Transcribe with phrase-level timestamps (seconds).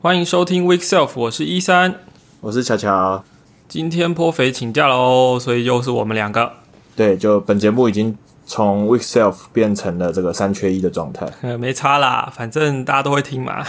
[0.00, 1.92] 欢迎收听 Week Self，我是一三，
[2.40, 3.24] 我是乔乔。
[3.66, 6.52] 今天颇肥请假喽，所以又是我们两个。
[6.94, 8.16] 对，就本节目已经
[8.46, 11.28] 从 Week Self 变成了这个三缺一的状态。
[11.42, 13.66] 呃， 没差啦，反正大家都会听嘛。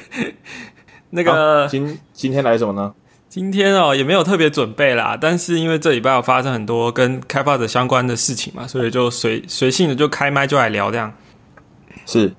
[1.08, 2.92] 那个今今天来什么呢？
[3.30, 11.10] 今天哦也没有特别准备啦，但是因为这礼拜有发生很多跟开发者相关的事情嘛，所以就随随性的就开麦就来聊这样。
[12.04, 12.34] 是，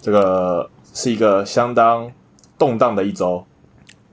[0.00, 2.08] 这个是一个相当。
[2.60, 3.46] 动荡的一周，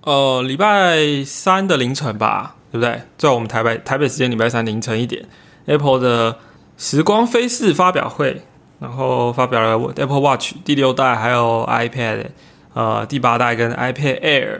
[0.04, 3.02] 呃，礼拜三的凌晨吧，对不对？
[3.18, 5.26] 在我们台北台北时间礼拜三凌晨一点
[5.66, 6.38] ，Apple 的
[6.78, 8.44] 时光飞逝发表会，
[8.80, 12.28] 然后发表了 Apple Watch 第六代，还有 iPad，
[12.74, 14.60] 呃，第八代跟 iPad Air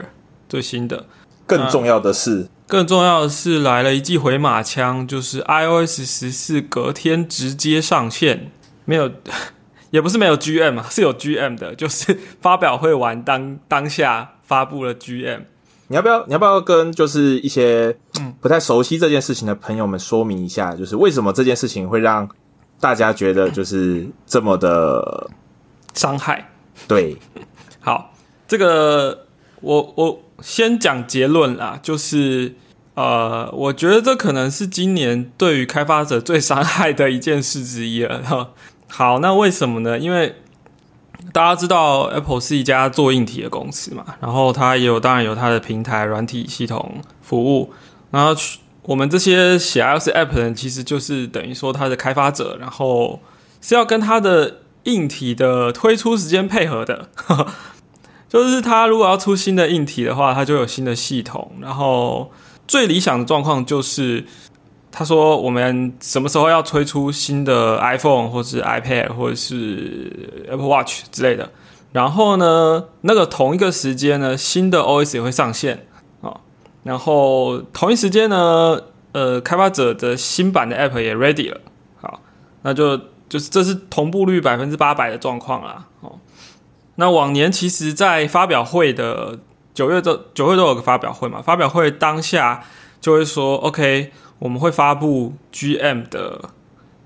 [0.50, 1.06] 最新的。
[1.46, 8.50] 更重要的是，更重要的是来了一记回马枪，就是 iOS 十四隔天直接上线，
[8.84, 9.10] 没有。
[9.90, 15.42] 也不是没有 GM 啊， 是有 GM 的，就是 发表会完当当下发布了 GM。
[15.90, 16.26] 你要不要？
[16.26, 17.96] 你要不要跟就是一些
[18.42, 22.28] 不太熟悉这件事情的朋友们说明一下，就是为什么这件事情会让
[22.78, 25.30] 大家觉得就是这么的
[25.94, 26.50] 伤害？
[26.86, 27.16] 对，
[27.80, 28.12] 好，
[28.46, 29.26] 这个
[29.62, 32.54] 我我先讲结论啦，就是
[32.94, 38.50] 呃，我觉得这可能是今年对于开发者最伤害的一件事之一了哈。
[38.88, 39.98] 好，那为什么呢？
[39.98, 40.34] 因为
[41.32, 47.72] 大家知道 Apple 是一家做硬体的公司嘛，然后它也有当然有它的平台软体系统服务，
[48.10, 48.34] 然后
[48.82, 53.20] 我们这些写 iOS App 的人其实就是等于说它的开发者，然后
[53.60, 57.08] 是要跟它的硬体的推出时间配合的，
[58.28, 62.32] 就是它如果要出新的硬体的话，它就有新的系统，然后
[62.66, 64.24] 最理想的状况就是。
[64.90, 71.50] 他说：“我们什么时候要推出新的 iPhone 或是 iPad 或者是 Apple Watch 之类的？
[71.92, 75.86] 然后呢，那个同一个时间呢，新的 OS 也会上线
[76.22, 76.40] 啊。
[76.84, 78.80] 然后同一时间呢，
[79.12, 81.60] 呃，开发者的新版的 App 也 ready 了。
[82.00, 82.20] 好，
[82.62, 82.96] 那就
[83.28, 85.84] 就是这是同步率百分之八百的状况啦。
[86.00, 86.18] 哦，
[86.96, 89.38] 那往年其实，在发表会的
[89.74, 92.64] 九月都九月都有个发表会嘛，发表会当下
[93.00, 96.50] 就会说 OK。”我们会发布 GM 的，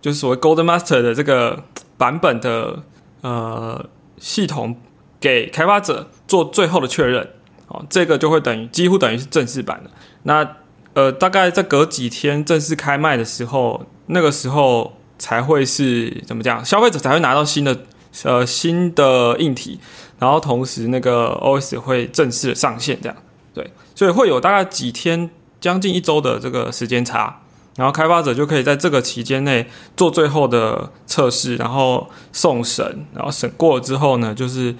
[0.01, 1.65] 就是所谓 Golden Master 的这个
[1.97, 2.83] 版本的
[3.23, 3.87] 呃
[4.19, 4.77] 系统，
[5.19, 7.29] 给开发者做最后的确认。
[7.69, 9.91] 哦，这个就会等于几乎等于是正式版的。
[10.25, 10.57] 那
[10.93, 16.63] 呃，大概在隔几天正式开卖的时候，那个时候才会是怎么讲？
[16.63, 17.79] 消费者才会拿到新的
[18.25, 19.81] 呃新的硬体，
[20.19, 23.17] 然后同时那个 OS 会正式的上线，这样
[23.55, 25.31] 对，所以会有大概几天。
[25.63, 27.41] 将近一周的这个时间差，
[27.77, 34.75] 然后开发者就可以在这个期间内做最后的测试，然后送审，然后审过了之后呢，就是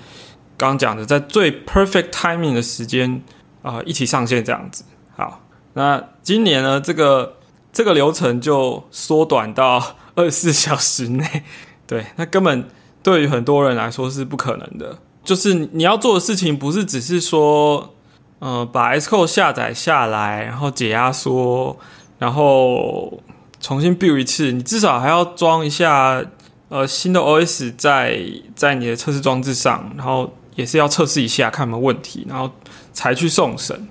[0.57, 3.23] 刚讲的在最 perfect timing 的时间
[3.63, 4.85] 啊，一起上线这样子。
[5.17, 5.43] 好，
[5.75, 7.37] 那今年呢，这个
[7.73, 11.45] 这个流程就缩短到 二十四小时内。
[11.87, 12.69] 对，那根本
[13.05, 14.99] 对于很多人来说是不可能的。
[15.23, 17.95] 就是你要做的事情，不是只是说。
[18.43, 21.79] 呃，把 Xcode 下载下来，然后解压缩，
[22.19, 23.23] 然后
[23.61, 26.21] 重新 build 一次，你至少还要装一下
[26.69, 28.21] 呃新的 OS 在
[28.57, 32.51] 在你的测试装置上，然后也是要测试一下看有没有问题，然后
[32.93, 33.87] 才去送审。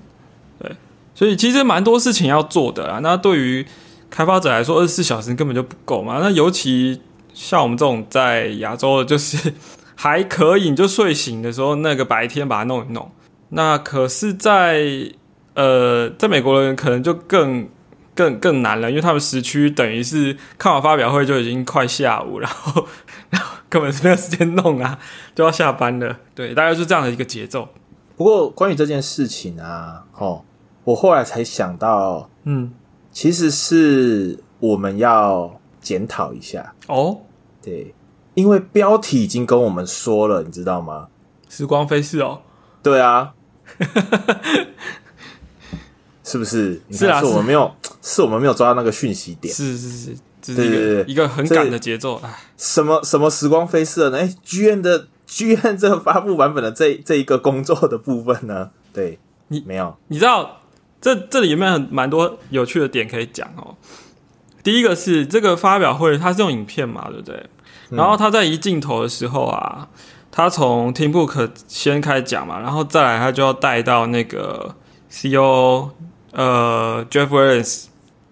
[0.60, 0.70] 对，
[1.14, 2.98] 所以其实蛮多事情要做的啊。
[2.98, 3.66] 那对于
[4.10, 6.18] 开发者来说，二十四小时根本就不够嘛。
[6.20, 7.00] 那尤其
[7.32, 9.54] 像我们这种在亚洲的，就是
[9.96, 13.10] 还可以，你就睡醒的时候那个白天把它弄一弄。
[13.54, 15.12] 那可是，在
[15.54, 17.68] 呃，在美国人可能就更
[18.14, 22.86] 更更难了，因为他们时区等于是看完发表会就已经快下午，然后
[23.28, 24.98] 然后根本是没有时间弄啊，
[25.34, 26.18] 就要下班了。
[26.34, 27.68] 对，大概是这样的一个节奏。
[28.16, 30.42] 不过关于这件事情啊，哦，
[30.84, 32.72] 我后来才想到，嗯，
[33.10, 37.20] 其实是我们要检讨一下哦。
[37.60, 37.94] 对，
[38.32, 41.08] 因为标题已经跟我们说了，你知道吗？
[41.50, 42.40] 时光飞逝哦。
[42.82, 43.34] 对啊。
[46.24, 46.80] 是不是？
[46.90, 49.52] 是啊，是我们没有，是我们没有抓到那个讯息点。
[49.52, 50.16] 是是是，
[50.54, 52.16] 对对对，一个很赶的节奏。
[52.24, 54.18] 哎，什么什么时光飞逝呢？
[54.18, 58.70] 哎，GN 的剧院这个发布版本的这这一个工作的部分呢？
[58.94, 59.94] 对你没有？
[60.08, 60.60] 你知道
[61.00, 63.76] 这这里有没有蛮多有趣的点可以讲哦？
[64.62, 67.46] 第一个是这个发表会，它是用影片嘛，对不对？
[67.90, 69.88] 然后他在移镜头的时候啊。
[70.32, 74.74] 他从 Tim Cook 先开始讲嘛，然后再来他就要带到那个
[75.10, 75.90] CEO
[76.32, 77.84] 呃 Jeff Williams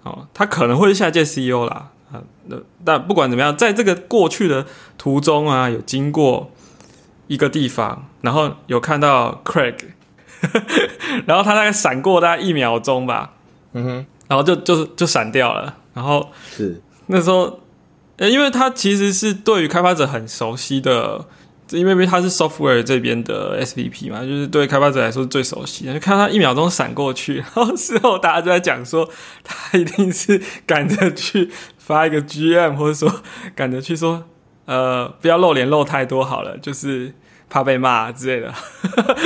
[0.03, 4.65] 哦，他可能会是下届 CEO 啦啊，那但不管怎么样，在这个过去的
[4.97, 6.51] 途中啊，有经过
[7.27, 9.75] 一个地方，然后有看到 Craig，
[11.27, 13.35] 然后他大概闪过大概一秒钟吧，
[13.75, 16.81] 嗯哼，然后就就就闪掉了，然后是。
[17.09, 17.61] 那时候，
[18.17, 21.27] 呃，因为他其实是对于开发者很熟悉的，
[21.71, 25.95] 因为他是 software 这边的 SVP 嘛，就是对开发者来说最熟悉的。
[25.95, 29.09] 就看他一秒钟闪过去，然后事后大家就在讲说，
[29.45, 33.23] 他一定是赶着去发一个 GM，或者说
[33.55, 34.25] 赶着去说，
[34.65, 37.15] 呃，不要露脸露太多好了，就是
[37.49, 38.53] 怕被骂之类的。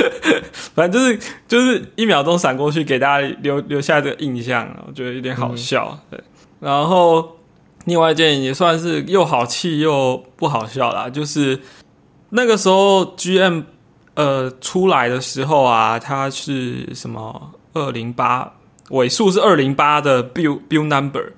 [0.75, 5.99] 反正就是就是一秒钟闪过去，给大家留留下这个印象，我觉得有点好笑。
[6.09, 6.19] 对，
[6.59, 7.31] 然后。
[7.87, 11.59] 另外一件也算是又好气又不好笑啦，就是
[12.35, 13.63] 那个时候 GM
[14.13, 18.53] 呃出来的时候啊，它是什么二零八
[18.89, 21.31] 尾数是二零八的 build build number，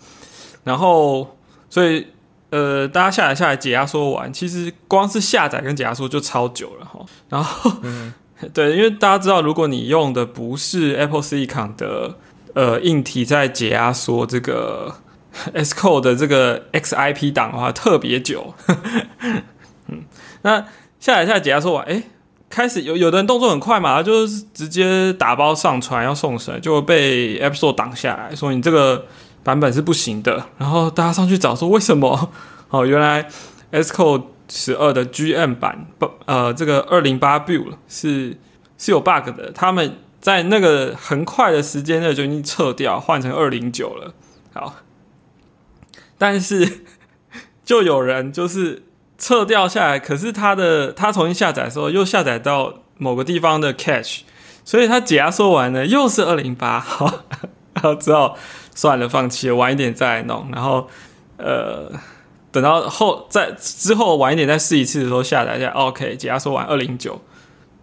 [0.63, 1.37] 然后
[1.69, 2.07] 所以
[2.49, 7.05] 呃大家下载下来解压缩完，其实光是下载跟解压缩就超久了哈。
[7.29, 7.71] 然后
[8.53, 12.17] 对，因为大家知道，如果你用的不是 Apple Silicon 的
[12.53, 14.95] 呃硬体在解压缩这个。
[15.53, 18.55] S Code 的这个 XIP 档的话特别久，
[19.85, 20.03] 嗯，
[20.41, 20.65] 那
[20.99, 22.03] 下载下来解压缩完，哎，
[22.49, 29.05] 开始有有的人动作很快嘛，就是直接打包上传要送审，就被 App Store 挡下来，说你这个
[29.43, 30.45] 版本是不行的。
[30.57, 32.31] 然后大家上去找说为什么？
[32.69, 33.29] 哦，原来
[33.71, 38.37] Xcode 十二的 GM 版不呃这个二零八 Build 是
[38.77, 44.13] 是有 bug 的，他们在那个很快的时间内就已经撤掉，换成二零九了。
[44.53, 44.75] 好。
[46.19, 46.85] 但是，
[47.63, 48.81] 就有人就是
[49.17, 54.19] 撤掉下来，可是他的他重新下载的时候又下载到某个地方的 cache，
[54.63, 57.23] 所以他解压缩完呢又是二零八，好，
[57.73, 58.37] 然后只好
[58.75, 60.47] 算了，放弃了，晚一点再弄。
[60.53, 60.87] 然后
[61.37, 61.91] 呃，
[62.51, 67.19] 等到后在之后晚一点再试一次的时候下载一下，OK，解压缩完二零九，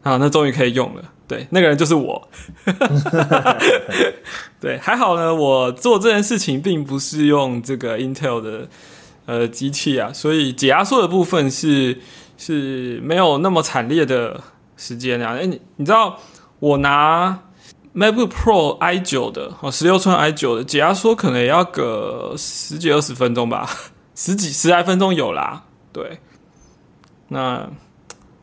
[0.02, 1.02] 啊，那终于可以用了。
[1.26, 2.28] 对，那个人就是我。
[4.60, 5.34] 对，还好呢。
[5.34, 8.68] 我做这件事情并不是用这个 Intel 的
[9.26, 12.00] 呃机器啊，所以解压缩的部分是
[12.36, 14.40] 是没有那么惨烈的
[14.76, 15.34] 时间啊。
[15.34, 16.18] 哎，你你知道
[16.58, 17.40] 我拿
[17.94, 23.68] MacBook Pro i 九的哦，十六寸 i 九的解压缩可能也要个十几二十分钟吧，
[24.14, 25.64] 十几十来分钟有啦。
[25.92, 26.18] 对，
[27.28, 27.68] 那。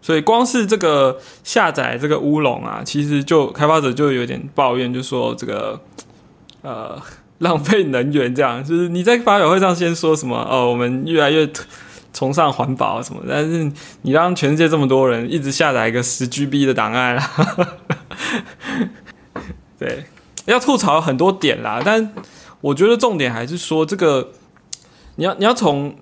[0.03, 5.79] 所以光是这个下载这个乌龙啊，其实就开发者就有点抱怨，就说这个
[6.63, 6.99] 呃
[7.41, 11.47] 浪费能源，这样 就是你在发表会上先说什么哦，我们越来越
[12.11, 13.71] 崇尚环保什么，但是
[14.01, 17.21] 你让全世界这么多人一直下载一个十 GB 的档案，
[19.77, 20.05] 对，
[20.45, 22.13] 要吐槽很多点啦，但
[22.61, 24.31] 我觉得重点还是说这个
[25.17, 25.95] 你要你要从。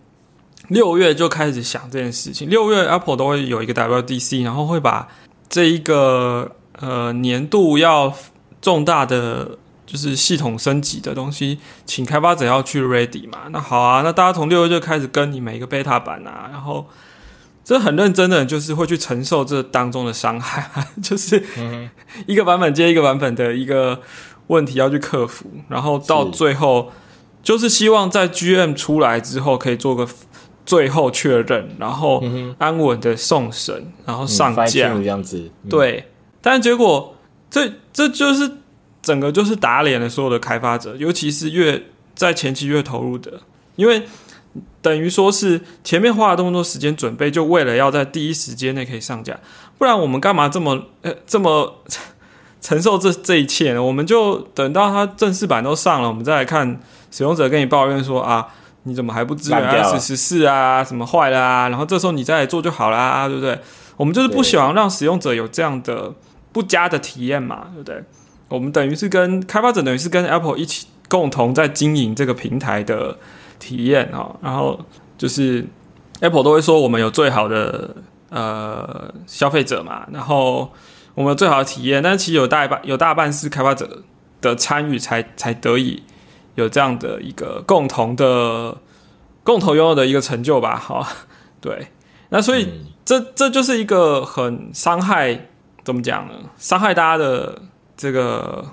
[0.67, 2.47] 六月就开始想这件事情。
[2.47, 5.07] 六月 Apple 都会有一个 WDC，然后会把
[5.49, 8.13] 这一个呃年度要
[8.61, 9.57] 重大的
[9.89, 13.39] 就是系统升级的东西，请开发者要去 ready 嘛。
[13.49, 16.85] 那好啊，那大家从六月就开始跟你每一个 beta 版啊，然后
[17.63, 21.43] 这很认真的，就是会去承受这当中的伤害， 就是
[22.27, 23.99] 一个版本接一个版本的一个
[24.47, 26.91] 问题要去克服，然后到最后
[27.41, 30.07] 就是希望在 GM 出来之后可以做个。
[30.65, 32.23] 最后确认，然后
[32.59, 35.49] 安稳的送审，然后上架这样子。
[35.67, 36.11] 对，
[36.41, 37.15] 但结果
[37.49, 38.51] 这这就是
[39.01, 41.83] 整个就是打脸了所有的开发者，尤其是越
[42.15, 43.41] 在前期越投入的，
[43.75, 44.03] 因为
[44.81, 49.39] 等于说是前面花了这么多时间准备，就为了要在第一时间内可以上架，
[49.77, 51.83] 不然我们干嘛这么 呃这么
[52.61, 53.81] 承受这这一切呢？
[53.81, 56.79] 我们就等到它正式版都上了，我们再来看
[57.11, 58.47] 使用者跟你抱怨说啊。
[58.83, 60.81] 你怎么还不支援 S 十四啊？
[60.81, 61.67] 什么坏了啊？
[61.67, 63.59] 然后这时候你再来做就好啦，对不对？
[63.97, 66.13] 我们就是不喜欢让使用者有这样的
[66.53, 68.03] 不佳的体验嘛，对不对？
[68.49, 73.17] 我们等于是跟开发者等于是跟 Apple 一起共同在经营这个平台的
[73.59, 74.35] 体验啊。
[74.41, 74.79] 然后
[75.17, 75.65] 就是
[76.19, 77.95] Apple 都会说我们有最好的
[78.29, 80.69] 呃消费者嘛，然后
[81.15, 84.03] 我们有最好的体验，但是其实有大半有大半是开发者
[84.41, 86.03] 的参与才才得以。
[86.55, 88.75] 有这样的一个共同的、
[89.45, 91.07] 共同拥有的一个成就吧，好，
[91.61, 91.87] 对，
[92.29, 92.67] 那所以
[93.05, 95.47] 这这就是一个很伤害，
[95.85, 96.33] 怎么讲呢？
[96.57, 97.61] 伤害大家的
[97.99, 98.65] 这个，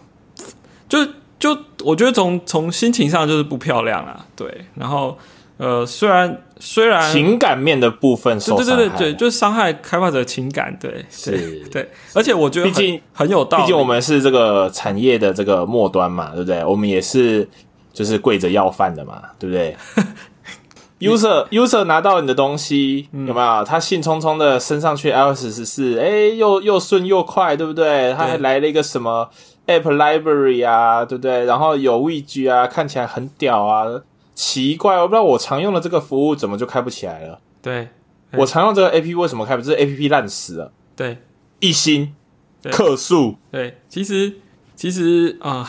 [0.88, 1.04] 就
[1.38, 5.18] 就我觉得从从心情上就是不漂亮啊，对，然后
[5.56, 16.64] 呃，虽然虽然情感面的部分受对对对对，就是伤害开发者情感，对，是，对，而且我觉得毕竟很有道理，毕竟我们是这个产业的这个末端嘛，对不对？
[16.64, 17.48] 我们也是。
[17.96, 19.74] 就是跪着要饭的嘛，对不对？
[20.98, 23.64] user user 拿到你的东西有没有？
[23.64, 28.14] 他兴冲冲的升上去 iOS 十四，哎，又又顺又快，对不对？
[28.14, 29.28] 他还来了一个什么
[29.66, 31.44] App Library 啊，对不对？
[31.44, 34.02] 然后有 Widget 啊，看起来很屌啊。
[34.34, 37.38] 奇怪，我不知道我常用的这个服务怎么就开不起来了。
[37.60, 37.88] 对，
[38.32, 39.62] 我常用这个 App 为什么开不？
[39.62, 40.72] 这 App 烂死了。
[40.94, 41.18] 对，
[41.60, 42.14] 一星
[42.70, 43.36] 客数。
[43.50, 44.34] 对，其实
[44.74, 45.68] 其实啊，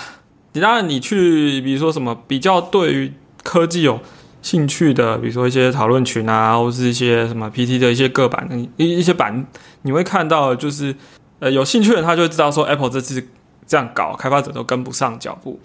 [0.54, 4.00] 当然你去，比如说什么比较对于科技有。
[4.48, 9.46] 兴趣的，比如说一些讨论群啊，或是一些什么 PT 的一些个版一一些版，
[9.82, 10.96] 你会看到就是
[11.40, 13.28] 呃有兴趣的人他就会知道说 Apple 这次
[13.66, 15.60] 这样搞，开发者都跟不上脚步。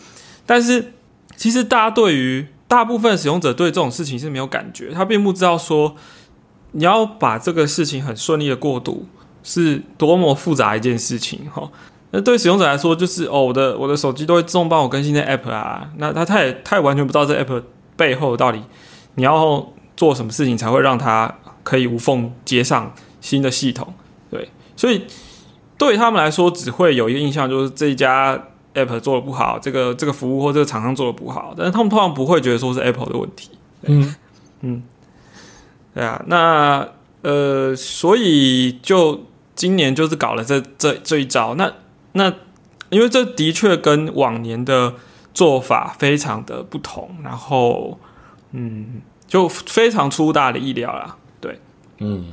[0.44, 0.94] 但是
[1.36, 5.94] 其实大家对于大部分使用者对这种事情是没有感觉，他并不知道说
[6.72, 9.06] 你要把这个事情很顺利的过渡
[9.44, 11.70] 是多么复杂一件事情哈。
[12.10, 17.62] 那对使用者来说，就是哦我的我的手机都会自动帮我更新的 App 啊，那他他也他也完全不知道这 App。
[17.96, 18.62] 背后到底
[19.14, 21.32] 你要做什么事情才会让它
[21.62, 23.92] 可以无缝接上新的系统？
[24.30, 25.04] 对，所以
[25.76, 28.42] 对他们来说，只会有一个印象，就是这一家
[28.75, 33.50] App 做的不好，这个这个服务或这个厂商做的不好，但是他们通常不会觉得说是 Apple 的问题。
[33.82, 34.14] 嗯
[34.62, 34.82] 嗯，
[35.94, 36.88] 对啊，那
[37.20, 41.54] 呃，所以就今年就是搞了这这这一招。
[41.56, 41.72] 那
[42.12, 42.32] 那
[42.88, 44.94] 因为这的确跟往年的。
[45.34, 47.98] 做法非常的不同，然后，
[48.52, 51.58] 嗯，就非常出大的意料啦，对，
[51.98, 52.32] 嗯，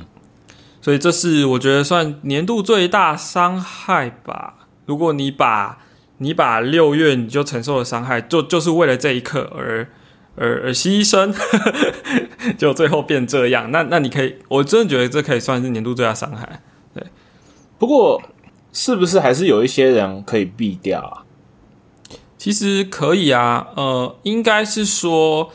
[0.80, 4.54] 所以这是我觉得算年度最大伤害吧。
[4.86, 5.78] 如果你把
[6.18, 9.88] 你把六月你就承受的伤害，就就是为了这一刻而
[10.36, 11.34] 而而牺牲，
[12.58, 16.60] 就最后变这样，那那你可以，我真的觉得这可以算是年度最大伤害。
[16.92, 17.06] 对，
[17.78, 18.22] 不过
[18.72, 21.19] 是不是还是有一些人可以避掉啊？
[22.40, 25.50] 其实可以啊，呃，应该是说，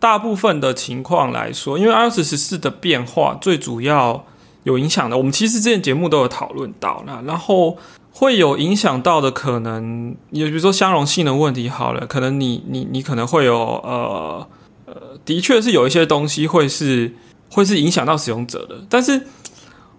[0.00, 4.24] 大部分的情况来说，因为 iOS 十四的变化最主要
[4.64, 7.76] 有影响的，我们其实之前节目都有讨论到那，然后
[8.12, 14.48] 会有影响到的可能，也比如说相容性的问题，好了，可能你你你可能会有呃
[14.86, 14.94] 呃，
[15.26, 17.14] 的确是有一些东西会是
[17.50, 19.26] 会是影响到使用者的，但是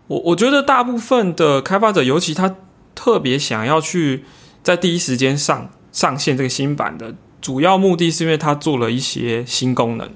[0.07, 2.55] 我我觉得大部分的开发者，尤其他
[2.95, 4.25] 特别想要去
[4.63, 5.69] 在第一时间上。
[5.93, 10.09] 上线这个新版的主要目的是因为它做了一些新功能，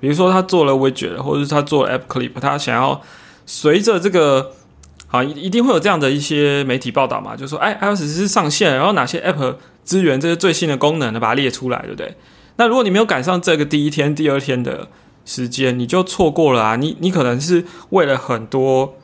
[0.00, 3.02] 比如说它做了 widget，或者是它做了 app clip，它想要
[3.44, 4.52] 随着这个，
[5.08, 12.16] 好一一定会有这样的一些媒体报道嘛，就说哎，iOS 是上线，然后哪些 app 支援这些最新的功能呢，把它列出来，对不对？
[12.56, 14.88] 那如果你没有赶上这个第一天、第二天的
[15.24, 16.76] 时间，你就错过了啊！
[16.76, 18.94] 你你可能是为了很多。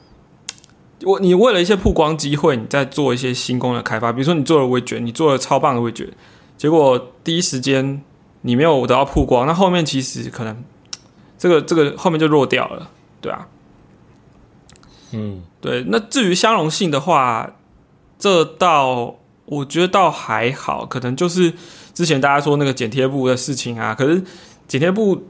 [1.04, 6.06] 我你为了一些曝光机会，你在做一些新功能开发，比如说你做了微卷，你做了超棒的微卷，
[6.58, 8.02] 结果第一时间
[8.42, 10.62] 你没有得到曝光，那后面其实可能
[11.38, 12.90] 这个这个后面就弱掉了，
[13.20, 13.46] 对啊，
[15.12, 15.84] 嗯，对。
[15.88, 17.50] 那至于相容性的话，
[18.18, 19.16] 这倒
[19.46, 21.54] 我觉得倒还好，可能就是
[21.94, 24.22] 之前大家说那个剪贴布的事情啊，可是
[24.68, 25.26] 剪贴布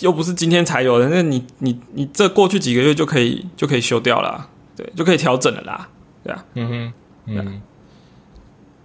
[0.00, 4.48] 又不是今天才有的，那你你你这过去几个月就可以就可以修掉了。
[4.76, 5.88] 对，就可以调整了啦，
[6.24, 6.92] 对啊，嗯哼，
[7.26, 7.62] 嗯，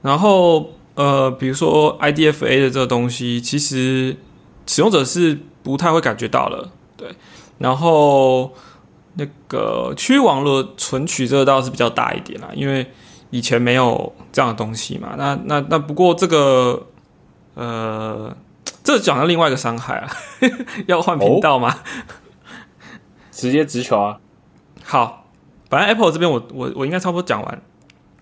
[0.01, 4.17] 然后呃，比如说 IDFA 的这个东西，其实
[4.65, 7.09] 使用者是不太会感觉到了，对，
[7.57, 8.53] 然后
[9.15, 12.91] 那个区域网络存取这个倒是比较大一点啦，因为
[13.29, 16.87] 以前没有这样的东西嘛，那那那不过这个
[17.53, 18.35] 呃，
[18.83, 20.11] 这讲到另外一个伤害啊，
[20.87, 21.79] 要换频道吗？
[23.31, 24.19] 直接直球啊，
[24.83, 25.26] 好。
[25.69, 27.61] 反正 Apple 这边，我我我应该差不多讲完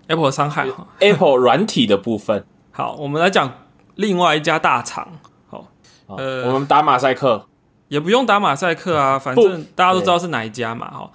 [0.08, 0.86] Apple 的伤害哈。
[0.98, 3.52] Apple 软体的部分，好，我们来讲
[3.94, 5.06] 另外一家大厂。
[5.48, 5.66] 好，
[6.06, 7.46] 呃，我们打马赛克
[7.88, 10.90] 也不用打马赛克啊，反正大家都知道是哪一家嘛。
[10.90, 11.10] 哈，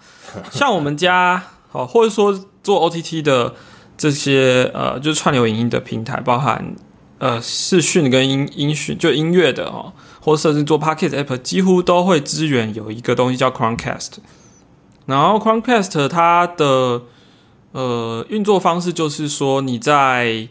[0.50, 2.34] 像我们家，好，或者说
[2.64, 3.54] 做 OTT 的
[3.98, 6.76] 这些呃，就是串流影音的平台，包含
[7.18, 14.14] 呃视讯跟音音讯，就音乐的哦，或者甚至做 Pocket App，几乎都会支援有一个东西叫 Chromecast。
[15.06, 17.02] 然后 Chromecast 它的
[17.72, 20.48] 呃运作方式就是说，你在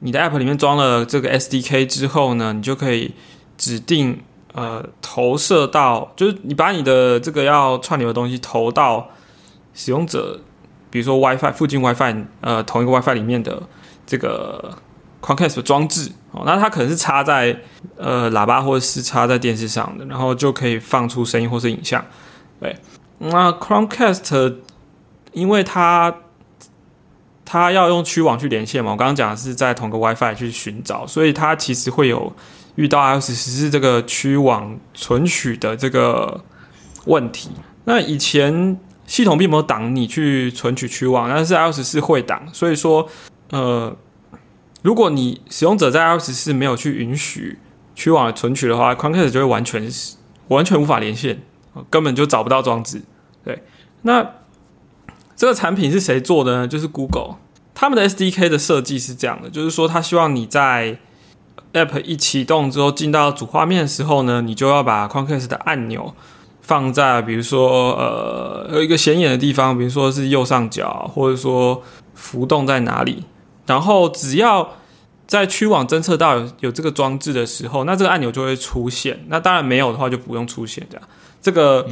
[0.00, 3.14] 你的 App 里面装了这个 SDK 之后呢，你就可以
[3.56, 4.20] 指定
[4.52, 9.08] 呃投射到，就是你把你的这个要串流的东西投到
[9.74, 10.40] 使用者，
[10.90, 13.62] 比如说 WiFi 附近 WiFi 呃同一个 WiFi 里面的
[14.06, 14.76] 这个
[15.20, 17.58] Chromecast 的装置哦，那它可能是插在
[17.96, 22.04] 呃喇叭或者是插在电视上的，然后就可以放出声音或是影像，
[22.60, 22.76] 对。
[23.18, 24.56] 那 Chromecast，
[25.32, 26.14] 因为它
[27.44, 32.32] 它要用区网去连线嘛，我刚刚讲的是在同个 WiFi 去寻找，所以它其实会有
[32.76, 36.44] 遇到 iOS 十四这个区网存取的这个
[37.06, 37.50] 问题。
[37.84, 43.08] 那以前系统并没有挡你去存取区网，但是 iOS 四会挡，所以说
[43.50, 43.96] 呃，
[44.82, 47.58] 如果你使用者在 iOS 四没有去允许
[47.94, 49.90] 区网存取的话，Chromecast 就会完全
[50.48, 51.40] 完全无法连线，
[51.90, 53.02] 根本就找不到装置。
[53.44, 53.62] 对，
[54.02, 54.34] 那。
[55.40, 56.66] 这个产品是谁做的呢？
[56.66, 57.36] 就是 Google，
[57.72, 60.98] 他们的 SDK 的设计是这样的，就是说他希望你在
[61.74, 66.12] App 一启动之后进到主画面的时候呢，你就要把 Chromecast 的按钮
[66.60, 73.22] 放在比如说呃有一个显眼的地方，比如说是右上角，或者说浮动在哪里，
[73.64, 74.68] 然后只要
[75.28, 79.24] 在区网侦测到有有这个装置的时候，那这个按钮就会出现。
[79.28, 81.08] 那当然没有的话就不用出现这样。
[81.40, 81.86] 这个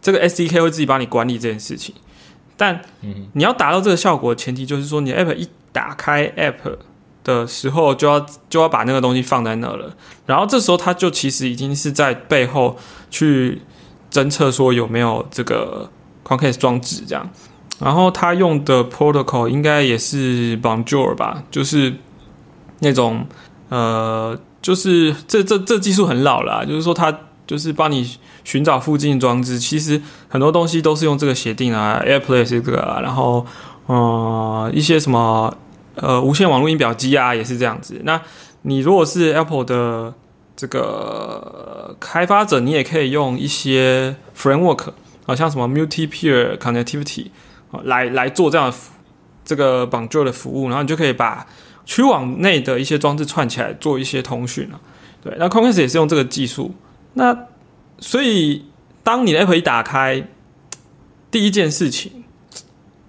[0.00, 1.94] 这个 SDK 会自己帮你管理这件事情。
[2.56, 2.80] 但
[3.34, 6.78] 你要达到这个效果，前提就是说，你 App 一打开 App
[7.22, 9.94] 的时候，就要就要把那个东西放在那了。
[10.24, 12.78] 然后这时候，它就其实已经是在背后
[13.10, 13.60] 去
[14.10, 15.90] 侦测说有没有这个
[16.24, 17.28] Chromecast 装置这样。
[17.78, 21.92] 然后它用的 Protocol 应该也是 Bonjour 吧，就是
[22.78, 23.26] 那种
[23.68, 27.18] 呃，就是这这这技术很老了，就是说它。
[27.46, 33.44] 就是帮你寻找附近装置，其实很多东西都是用这个协定啊，AirPlay 这个，然后
[33.86, 35.52] 呃一些什么
[35.96, 38.00] 呃无线网络音表机啊，也是这样子。
[38.04, 38.22] 那
[38.62, 40.14] 你如果是 Apple 的
[40.54, 44.90] 这个开发者，你也可以用一些 framework，
[45.26, 47.26] 好像什么 Multi-Peer Connectivity
[47.72, 48.76] 啊来来做这样的
[49.44, 51.44] 这个绑住的服务，然后你就可以把
[51.84, 54.80] 区网内的一些装置串起来做一些通讯了。
[55.20, 56.72] 对，那 Chromecast 也是用这个技术。
[57.14, 57.36] 那
[57.98, 58.66] 所以，
[59.02, 60.26] 当你的 App 一打开，
[61.30, 62.24] 第一件事情，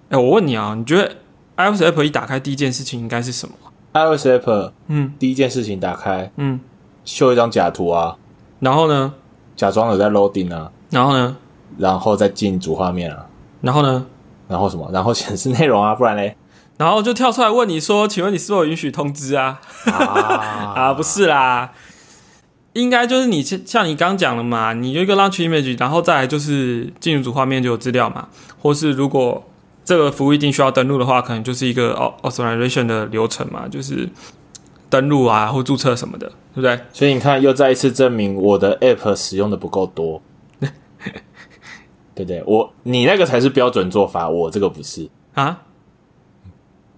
[0.08, 1.16] 哎，我问你啊，你觉得
[1.56, 3.54] iOS App 一打开第一件事情应该是什么
[3.92, 6.60] ？iOS App，嗯，第一件事情打开，嗯，
[7.04, 8.16] 秀一张假图啊，
[8.60, 9.12] 然后呢，
[9.56, 11.36] 假装有在 loading 啊，然后呢，
[11.76, 13.26] 然后再进主画面啊，
[13.60, 14.06] 然后呢，
[14.48, 14.88] 然后什么？
[14.92, 16.36] 然后显示内容啊，不然嘞，
[16.78, 19.60] 然后就跳出来问你说，请问你是否允许通知啊？
[20.74, 21.72] 啊，不是啦。
[22.78, 28.28] 应该就是你像像你刚讲的嘛，你有一个 launch image，然后再来就是进入主画面就有资料嘛，
[28.60, 29.44] 或是如果
[29.84, 34.08] 这个服务一定需要登录的话，可能就是一个 authorization 的流程嘛，就是
[34.88, 36.78] 登录啊或注册什么的，对不对？
[36.92, 40.22] 所以你看，又再一次证明我的 app 使用的不够多，
[40.60, 40.70] 对
[42.14, 42.42] 不对？
[42.46, 45.62] 我你那个才是标准做法，我这个不是啊？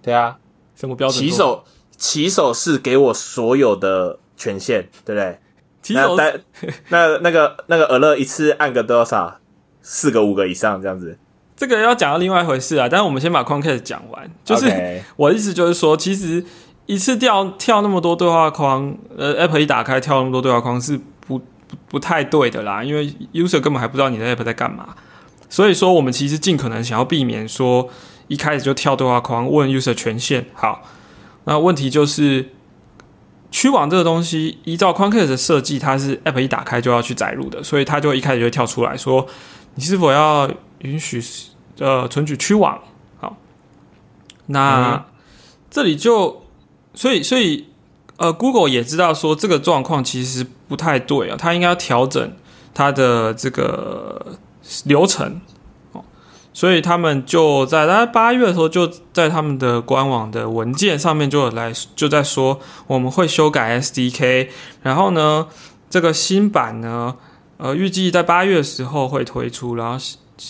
[0.01, 0.37] 对啊，
[0.75, 1.19] 什么标准？
[1.19, 1.63] 起手
[1.97, 5.39] 起手是给我所有的权限，对不对？
[5.93, 6.33] 那那
[6.89, 9.37] 那那个那个耳乐一次按个多少？
[9.83, 11.17] 四个五个以上这样子，
[11.55, 12.87] 这个要讲到另外一回事啊。
[12.87, 14.29] 但是我们先把框开始讲完。
[14.45, 16.45] 就是我的意思就是说，其实
[16.85, 22.83] 一次跳跳那么多对话框，呃，app 一打开跳那么多对话框是不不不太对的啦。
[22.83, 24.89] 因为 user 根本还不知道你的 app 在干嘛。
[25.49, 27.89] 所以说，我们其实尽可能想要避免说
[28.27, 30.45] 一开始就跳对话框问 user 权限。
[30.53, 30.83] 好，
[31.45, 32.49] 那问题就是。
[33.51, 39.27] 区网这个东西，依照 Chromecast 的设计，它是 App 一打开就要去载入的，所以它就一开始就会跳出来说，
[39.75, 41.21] 你是否要允许
[41.79, 42.79] 呃存取区网？
[43.19, 43.37] 好，
[44.47, 45.05] 那
[45.69, 46.43] 这里就
[46.93, 47.67] 所以所以
[48.17, 52.33] 呃，Google 也知道说这个状况其实不太对啊，它应该要调整
[52.73, 54.37] 它的这个
[54.85, 55.41] 流程。
[56.53, 64.49] 所以他们就在大概八月的时候，就在他们的官网的文件上面就有来就在说，我们会修改 SDK，
[64.81, 65.47] 然后呢，
[65.89, 67.15] 这个新版呢，
[67.57, 70.05] 呃，预计在八月的时候会推出，然后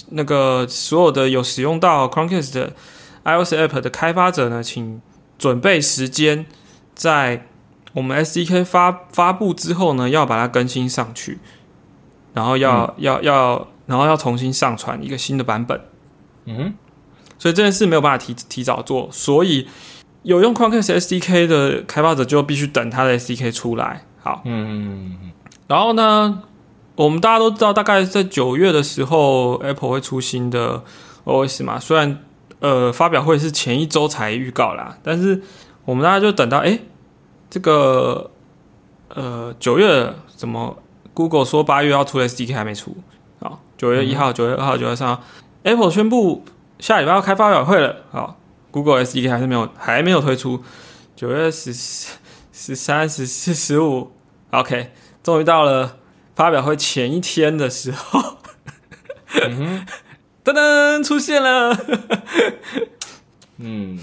[0.10, 2.74] 那个所有的有使用到 Chromecast 的
[3.24, 5.02] iOS App 的开发者呢，请
[5.38, 6.46] 准备时间，
[6.96, 7.46] 在
[7.94, 11.40] 我们 SDK 发发布之后呢，要把它更新上去，
[12.34, 15.82] 然后要要要，然后要重新上传一个新的版本。
[16.46, 16.74] 嗯，
[17.38, 19.68] 所以这件事没有办法提提早做，所以
[20.24, 24.06] 有用 Chromecast SDK 的开发者就必须等它的 SDK 出来。
[24.22, 25.32] 好，嗯，
[25.68, 26.44] 然后呢，
[26.96, 30.84] 我们大家都知道，大概在九月的时候，Apple 会出新的
[31.26, 31.80] OS 嘛。
[31.80, 32.20] 虽然
[32.60, 35.42] 呃，发表会是前一周才预告啦，但是
[35.86, 36.80] 我们大家就等到，哎，
[37.50, 38.30] 这个
[39.10, 40.78] 呃九月怎么
[41.16, 42.96] Google 说八月要出 SDK 还没出？
[43.42, 45.24] 好，九月一号、九月二号、九月三号。
[45.64, 46.46] Apple 宣布
[46.78, 50.64] 下礼拜要开发表会了，好，Google SDK 还是没有，还没有推出。
[51.16, 54.12] 九月十、十三、十四、十五
[54.52, 54.92] ，OK，
[55.24, 55.98] 终于到了
[56.36, 58.38] 发表会前一天的时候，
[59.34, 61.76] 噔噔出现了。
[63.58, 64.00] 嗯，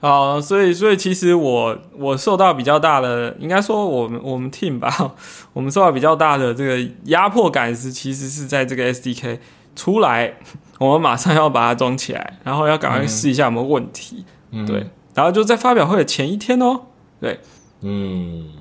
[0.00, 5.14] 啊，所以所以其实我我受到比较大的，应该说我们我们 team 吧，
[5.52, 9.40] 我们受到比较大的这个压迫感是，其实是在这个 SDK
[9.74, 10.34] 出来，
[10.78, 14.24] 我们马上要把它装起来，然后要赶快试一下有没有问题，
[14.68, 16.82] 对，然后就在发表会的前一天哦，
[17.20, 17.40] 对，
[17.80, 18.52] 嗯，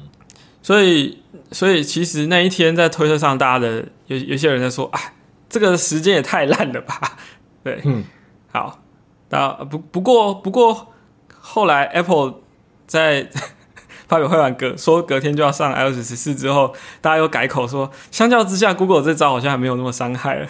[0.63, 1.19] 所以
[1.51, 4.99] 所以其实那一天在推特上，大家的有有些人在说，啊，
[5.47, 6.99] 这个时间也太烂了吧，
[7.63, 8.03] 对，嗯，
[8.51, 8.79] 好，
[9.29, 10.93] 那不不过不过。
[11.49, 12.41] 后来 Apple
[12.85, 13.29] 在
[14.07, 20.47] 发表会完隔说隔天就要上 iOS 十四之后，大家又改口说，相较之下，Google 这招好像还没有那么伤害了，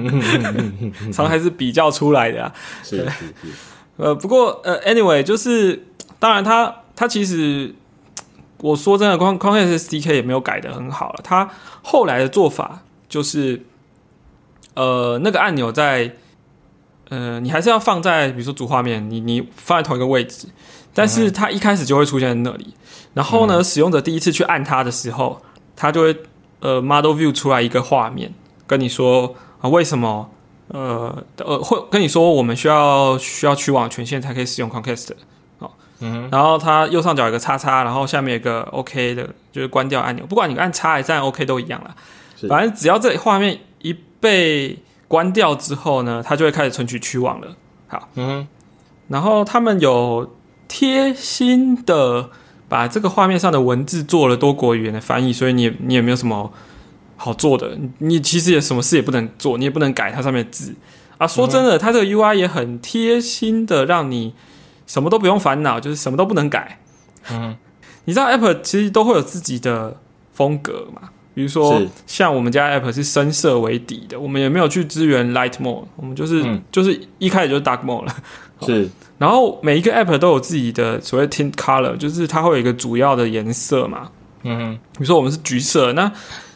[1.12, 2.52] 伤害是比较出来的啊。
[2.82, 3.52] 是是是。
[3.98, 5.84] 呃，不过呃，Anyway，就是
[6.18, 7.74] 当然，它它其实
[8.58, 11.20] 我说真的，光光 SDK 也没有改的很好了。
[11.22, 11.50] 它
[11.82, 13.62] 后来的做法就是，
[14.74, 16.14] 呃，那个按钮在。
[17.08, 20.46] 呃，你还是要放在比如说主画面，你你放在同一个位置，
[20.92, 22.74] 但是它一开始就会出现在那里。
[23.14, 25.40] 然后呢，使用者第一次去按它的时候，
[25.74, 26.16] 它就会
[26.60, 28.32] 呃 Model View 出来一个画面，
[28.66, 30.30] 跟你说啊为什么
[30.68, 35.12] 呃呃会跟你说我们需要需要取网权限才可以使用 Conquest
[35.58, 41.96] 哦，嗯，然后它右上角有个叉叉，然后下面有个 OK 的，就是关掉按钮，不管你按叉还是按 OK 都一样啦，
[42.48, 47.56] 反正只要这画面一被关掉之后呢，它就会开始存取区网了。
[47.88, 48.46] 好，嗯，
[49.08, 50.36] 然后他们有
[50.68, 52.28] 贴心的
[52.68, 56.52] 把这个画面上的文字做了多国语言的翻译，所以你你也没有什么
[57.16, 57.78] 好做的。
[57.98, 60.74] 你其实也什么事也不能做，你也不能改它上面的字
[61.16, 61.26] 啊。
[61.26, 64.34] 说真的，它这个 UI 也很贴心的，让你
[64.86, 66.78] 什么都不用烦恼，就是什么都不能改。
[67.30, 67.56] 嗯，
[68.04, 69.96] 你知道 Apple 其实都会有自己的
[70.34, 71.08] 风格嘛？
[71.38, 78.16] 比如说，像我们家 app 是深色为底的，我们也没有去支援 light mode，我们就是就是一开始就是 dark mode 了。
[78.66, 84.10] 是，然后每一个 app 都有自己的所谓 tint color，就是它会有一个主要的颜色嘛。
[84.42, 86.10] 嗯，比如说我们是橘色，那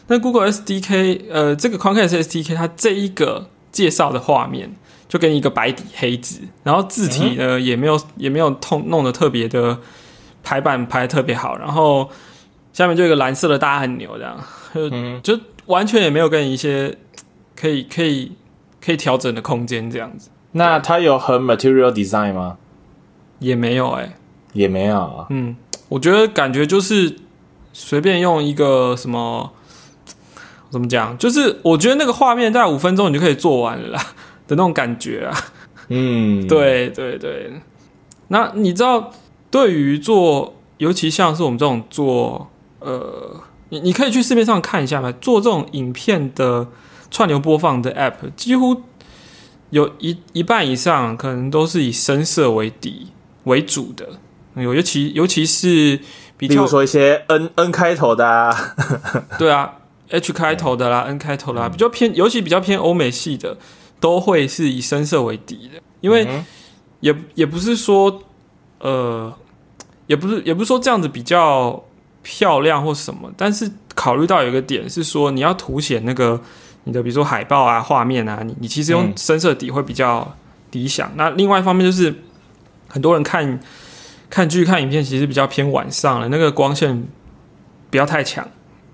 [0.07, 4.69] 那 Google SDK，呃，这个 c o n c a s SDK 它这一个介绍的画面
[5.07, 9.79] 就给你一个白底黑字，然后字体呢也没有也没有通弄得特别的
[10.43, 12.09] 排版排的特别好，然后
[12.73, 14.37] 下面就一个蓝色的大按钮这样。
[14.75, 16.97] 嗯，就完全也没有跟一些
[17.55, 18.33] 可以可以
[18.83, 20.29] 可以调整的空间这样子。
[20.51, 22.57] 那它有很 material design 吗？
[23.39, 24.15] 也没有哎，
[24.53, 25.27] 也没有啊。
[25.29, 25.55] 嗯，
[25.89, 27.15] 我觉得感觉就是
[27.71, 29.51] 随便用一个什么
[30.69, 33.97] 怎么讲，就是我觉得那个画面在五分钟你就可以做完了
[34.47, 35.37] 的那种感觉啊。
[35.89, 37.53] 嗯，对对对。
[38.29, 39.11] 那你知道，
[39.51, 42.49] 对于做，尤其像是我们这种做
[42.83, 43.41] 呃。
[43.69, 46.67] 你你可以去市面上看一下嘛，做这种影片的
[47.09, 48.83] 串流播放的 App，几乎
[49.71, 53.07] 有一一半以上可能都是以深色为底
[53.45, 54.07] 为主的，
[54.55, 55.99] 有尤其尤其是
[56.37, 58.75] 比如说一些 N N 开头的，啊，
[59.39, 59.73] 对啊
[60.09, 63.57] ，H 开头的啦，N 开头啦，比较偏，尤其比较偏欧美系的，
[63.99, 66.27] 都会是以深色为底的，因为
[66.99, 68.21] 也也不是说
[68.79, 69.33] 呃，
[70.05, 71.83] 也不是也不是说这样子比较。
[72.23, 76.41] 漂亮或什么，但是考虑到有一个点是说，你要凸显那个
[76.85, 80.35] 你的，比如说海报啊、画面啊，你你其实用深色底会比较
[80.71, 81.11] 理想。
[81.15, 82.15] 那另外一方面就是，
[82.87, 83.59] 很多人看
[84.29, 87.05] 看剧、看影片，其实比较偏晚上了，那个光线
[87.91, 88.47] 不要太强，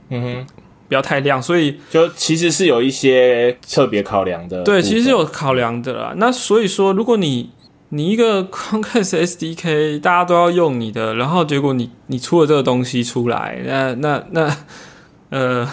[0.09, 0.47] 嗯哼，
[0.87, 4.63] 不要太亮，所以就其实是有一些特别考量的。
[4.63, 6.13] 对，其实是有考量的啦。
[6.17, 7.51] 那所以说，如果你
[7.91, 14.57] 你一个 Conquest SDK，大家都要用你的，然后结果你你出了这个东西出来，那那那
[15.29, 15.67] 呃，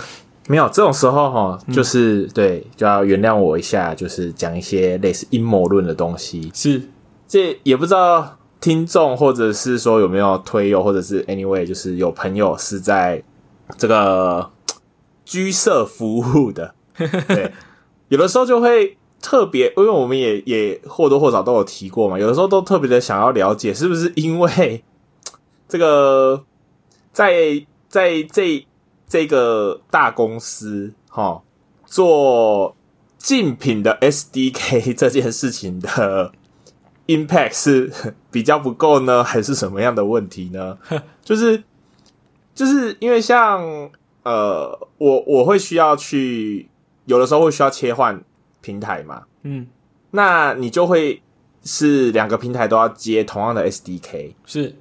[0.48, 6.50] 没有这种时候哈，就是对，就要原谅我一下，就是讲一些类似阴谋论的东西。
[6.54, 6.80] 是，
[7.28, 13.22] 这也不知道听众或者是说有没有推友，或者是 anyway，就是有朋友是在
[13.76, 14.50] 这个
[15.26, 16.74] 居社服务的，
[17.28, 17.52] 对，
[18.08, 18.96] 有的时候就会。
[19.26, 24.84] 特别，因为我们也也或多或少都有提过嘛，有的时候都特别的想要了解，是不是因为
[25.68, 26.44] 这个
[27.12, 28.64] 在在这
[29.08, 31.42] 这个大公司哈
[31.84, 32.76] 做
[33.18, 36.30] 竞品的 SDK 这件事情的
[37.08, 37.92] impact 是
[38.30, 40.78] 比较不够呢，还是什么样的问题呢？
[41.24, 41.64] 就是
[42.54, 43.90] 就是因为像
[44.22, 46.68] 呃，我我会需要去
[47.06, 48.22] 有的时候会需要切换。
[48.66, 49.64] 平台嘛，嗯，
[50.10, 51.22] 那你就会
[51.64, 54.74] 是两个平台都要接同样的 SDK，是，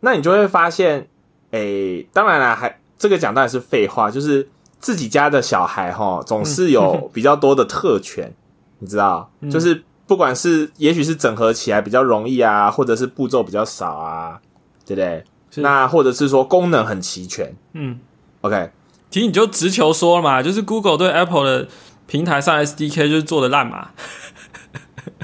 [0.00, 1.06] 那你就会发现，
[1.52, 4.48] 诶，当然了，还这个讲当然是废话，就是
[4.80, 8.34] 自己家的小孩哈，总是有 比较多的特权，
[8.80, 14.40] 你知道，就是不管是也许是整合起来比较容易啊，或者是步骤比较少啊，
[14.84, 15.24] 对不对？
[15.62, 18.00] 那或者是说功能很齐全，嗯
[18.40, 18.70] ，OK，
[19.08, 21.68] 其实你就直球说了嘛，就是 Google 对 Apple 的
[22.06, 23.90] 平台上 SDK 就是做的烂嘛，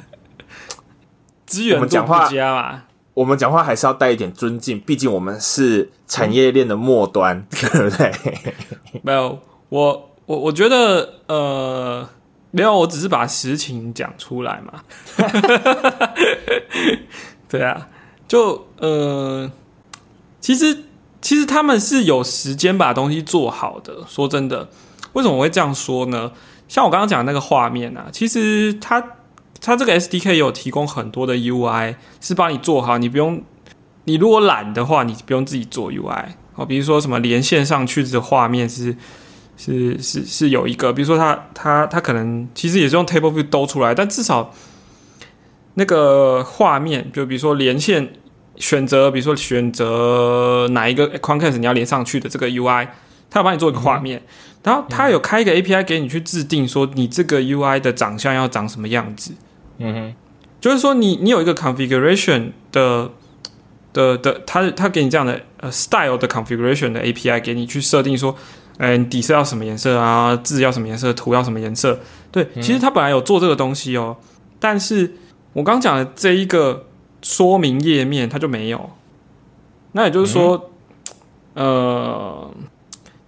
[1.47, 2.83] 资源度不佳嘛。
[3.15, 8.13] 我们讲话还是要带一点尊敬，毕竟我们是产业链的末端， 对不对？
[9.03, 9.39] 没有，
[9.69, 12.09] 我我我觉得呃，
[12.51, 14.83] 没有，我只是把实情讲出来嘛。
[17.49, 17.89] 对啊，
[18.27, 19.51] 就呃。
[20.43, 20.85] 其实，
[21.21, 24.07] 其实他们是有时间把东西做好的。
[24.09, 24.71] 说真的，
[25.13, 26.33] 为什么我会这样说呢？
[26.71, 29.03] 像我刚刚讲的那个画面啊，其实它
[29.61, 32.97] 它这个 SDK 有提供很多的 UI，是帮你做好。
[32.97, 33.43] 你不用，
[34.05, 36.65] 你如果懒的话，你不用自己做 UI 哦。
[36.65, 38.97] 比如说什么连线上去的画面是
[39.57, 44.55] 是是是有一个，比如说它它它可能其实也是用 Table View 兜出来，但至少
[45.75, 48.13] 那个画面，就比如说连线。
[48.57, 52.89] 选择，比如说选择哪一个框开始你要连上去的这个 UI，
[53.31, 54.23] 它要帮你做一个画面，
[54.63, 59.33] 然后它有开一个 API 给你去制定说你这个 UI 的长相要长什么样子。
[59.79, 60.15] 嗯哼，
[60.61, 63.11] 就是说你你有一个 configuration 的
[63.93, 68.37] 的的，它它给你这样的呃 style 的 configuration 的 API 给你去设定说，
[68.79, 71.99] 嗯，底色要什么颜色啊，字要什么颜色，图要什么颜色。
[72.31, 74.17] 对，其实它本来有做这个东西哦，
[74.59, 75.15] 但是
[75.55, 76.87] 我刚讲的这一个。
[77.23, 78.93] 说明页面它就没有，
[79.93, 80.71] 那也就是说，
[81.53, 82.51] 呃，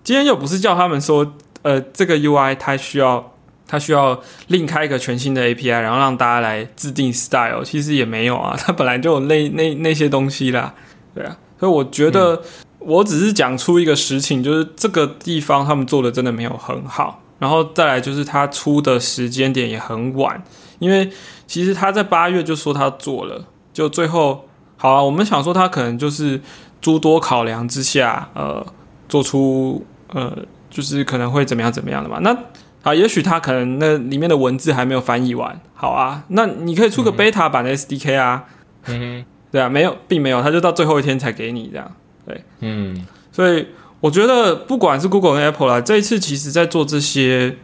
[0.05, 3.33] 今天又不是叫他们说，呃，这个 UI 它需要
[3.67, 10.75] 它需要另开一个全新的 API，然后让大家来制定 style，其实也没有啊， 它本来就有那那那些东西啦，
[11.15, 12.43] 对啊，所以我觉得
[12.79, 20.43] 我只是讲出一个实情，就是这个地方他们做的真的没有很好，然后再来就是他出的时间点也很晚，
[20.79, 21.11] 因为
[21.47, 23.45] 其实他在八月就说他做了。
[23.73, 26.39] 就最后好啊，我们想说他可能就是
[26.81, 28.67] 诸多考量之下，呃，
[29.09, 29.83] 做出
[30.13, 30.37] 呃，
[30.71, 32.19] 就是可能会怎么样怎么样的嘛。
[32.21, 32.37] 那
[32.83, 38.45] 啊，也许他可能那里面的文字还没有翻译完，好啊，那你可以出个 beta 版的 SDK 啊，
[38.87, 41.91] 嗯哼， 对啊，没有，并没有，他就到最后一天才给你这样，
[42.27, 43.69] 对，嗯，所以
[44.01, 47.57] 我觉得不管是 Google 跟 Apple 啦，这一次其实在做这些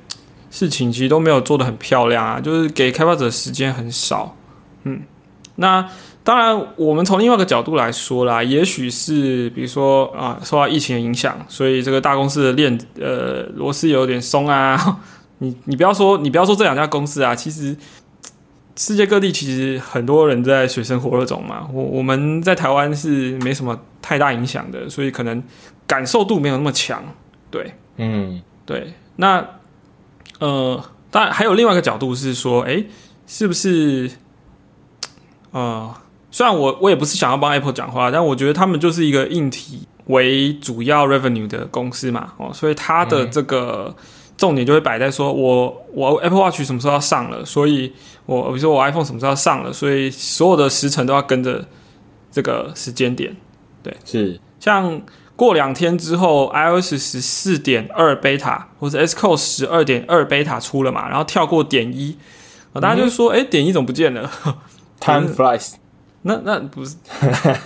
[0.50, 4.36] 事情，其实都没有做的很漂亮啊，就是给开发者时间很少，
[4.84, 5.02] 嗯。
[5.60, 5.84] 那
[6.28, 15.00] 当然，我们从另外一个角度来说啦，也许是比如说啊，受到疫情的影响，所以这个大公司的链呃螺丝有点松啊。
[15.40, 17.74] 你你不要说你不要说这两家公司啊，其实
[18.76, 21.66] 世界各地其实很多人在水深火热中嘛。
[21.72, 25.42] 我我们在台湾是没什么太大影响的，所以可能
[25.86, 27.02] 感受度没有那么强。
[27.50, 28.92] 对，嗯，对。
[29.16, 29.42] 那
[30.40, 32.84] 呃，当然还有另外一个角度是说，哎，
[33.26, 34.10] 是不是？
[35.50, 35.94] 呃，
[36.30, 43.94] 虽然我我也不是想要帮 Apple 讲话，但我觉得他们就是一个硬体为主要 revenue 的公司嘛，哦，所以它的这个
[44.36, 47.92] 重点就会摆在说，我我 Apple Watch 什么时候要上了，所以
[48.26, 51.64] 我比如说我 iPhone 什么时候要上了，所以所有的时程都要跟着
[52.30, 53.34] 这个时间点，
[53.82, 54.40] 对，是。
[54.60, 55.00] 像
[55.34, 62.16] 过两天之后，iOS 十四点二 beta 或者 Xcode 十二点二 beta 出了嘛，然后跳过点一，
[62.72, 64.30] 啊，大家就说，哎，点一怎么不见了？
[65.00, 65.74] Time flies，
[66.22, 66.96] 那那不是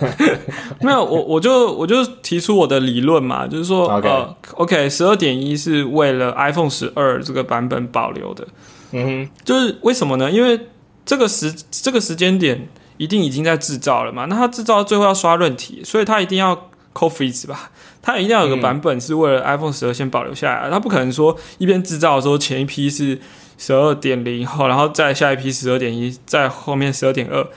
[0.79, 8.47] 没有我我就我就提出我的理论嘛，就是说呃，OK，十二点一是为了 iPhone 十二这个版本保留的，
[8.91, 10.29] 嗯哼，就是为什么呢？
[10.29, 10.67] 因为
[11.05, 23.19] 这个时这个时间点一定已经在制造了嘛，那它制造最后要刷论题，所以它一定要 c o f e e 吧，它一定要有个版本是为了 iPhone 十二先保留下来，它不可能说一边制造的时候前一批是。
[23.55, 27.47] 十二点零后，然后再下一批十二点一，在后面十二点二，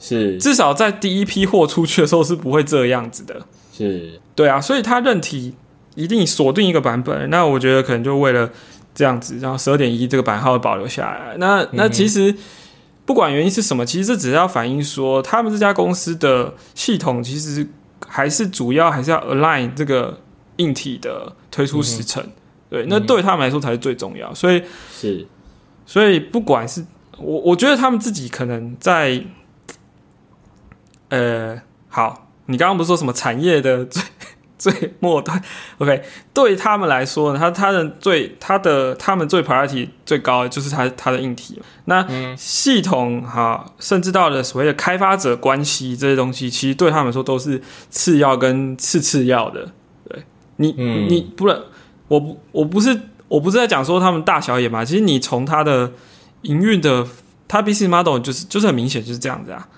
[0.00, 0.36] 是。
[0.38, 4.18] 至少在第一批货出去的时候是不会这样子的，是。
[4.34, 5.54] 对啊，所以它认体
[5.94, 8.50] 一定锁定一个版本，那我觉得可能就为了
[8.94, 11.36] 这样子，然后十二点一这个版号保留下来。
[11.36, 12.34] 那那其实
[13.04, 17.66] 不管原因是什么，其实这只是要反映说，他们这家公司的系统其实
[18.08, 20.18] 还是主要还是要 align 这个
[20.56, 22.26] 硬体的推出时程，
[22.70, 25.26] 对，那对他们来说才是最重要，所以是。
[25.86, 26.86] 所以，不管是
[27.18, 29.20] 我，我觉得他们自己可能在，
[31.10, 34.02] 呃，好，你刚刚不是说什么产业的最
[34.58, 35.40] 最末端
[35.78, 36.02] ？OK，
[36.34, 41.60] 对他们来说呢，他他的最他的他们最 priority 最高的就是他他的硬体。
[41.84, 49.72] 那系统哈，甚至到了所谓的开发者关系这些东西，其实对他们说都是次要跟次次要的。
[50.08, 50.24] 对
[50.56, 51.62] 你，你不能，
[52.08, 52.98] 我不，我不是。
[53.30, 55.92] 我不是在讲说他们大小眼嘛，其实你从他的
[56.42, 57.06] 营运的
[57.46, 59.68] 他 business model 就是就是很明显就是这样子啊，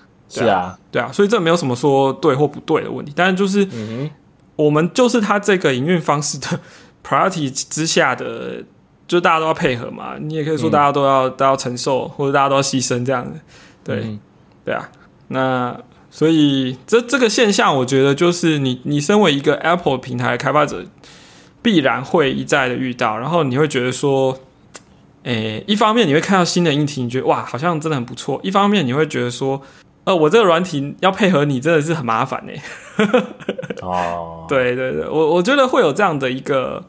[0.41, 4.09] 是啊，对啊，所以这没有什么说对或不对的问题，但是就是嗯
[4.55, 6.59] 我们就是它这个营运方式的
[7.07, 8.63] priority 之下的，
[9.07, 13.39] 就大家都要配合嘛，你也可以说大家都要、都要承受，或者大家都要牺牲这样子，
[13.83, 14.19] 对、嗯
[14.65, 14.89] 对啊，
[15.27, 15.77] 那
[16.09, 20.85] 所以这这个现象，我觉得就是你你身为一个 Apple 平台的开发者，
[21.61, 24.37] 必然会一再的遇到，然后你会觉得说。
[25.23, 29.61] 诶，一方面你会看到新的硬体，你觉得哇，好像真的很不错；一方面你会觉得说，
[30.05, 32.51] 呃，我这个软体要配合你，真的是很麻烦呢。
[33.81, 36.83] 哦， 对对对，我我觉得会有这样的一个，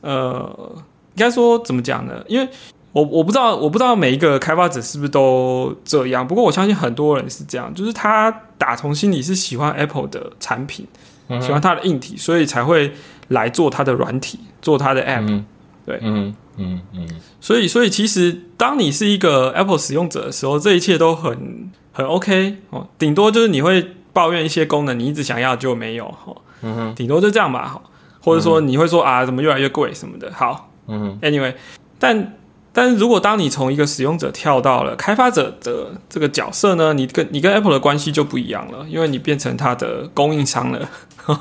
[0.00, 0.72] 呃，
[1.14, 2.22] 应该说怎么讲呢？
[2.28, 2.48] 因为
[2.92, 10.86] 我我不知道，我不知道每一个开发者是不是都这样，不过我相信很多人是这样，就是他打从心里是喜欢 Apple 的产品，
[11.28, 12.92] 嗯喜欢它的硬体，所以才会
[13.28, 15.26] 来做它的软体，做它的 App。
[15.26, 15.44] 嗯，
[15.84, 17.08] 对嗯嗯嗯，
[17.40, 22.86] 所以，所以其实当你是一个 Apple 使用者的时候，这一切都很很 OK 哦。
[22.98, 27.66] 顶多就是你会抱怨一些功能你一直想要就没有哦，嗯哼，顶多就这样吧。
[27.66, 27.82] 好，
[28.20, 30.30] 或者说你会说啊，怎么越来越贵什么的。
[30.34, 31.54] 好嗯哼，，Anyway，
[31.98, 32.34] 但
[32.72, 40.88] 但是如果当你从一个使用者跳到了开发者的这个角色呢，你跟你跟 Apple 的关系就不一样了，因为你变成它的供应商了。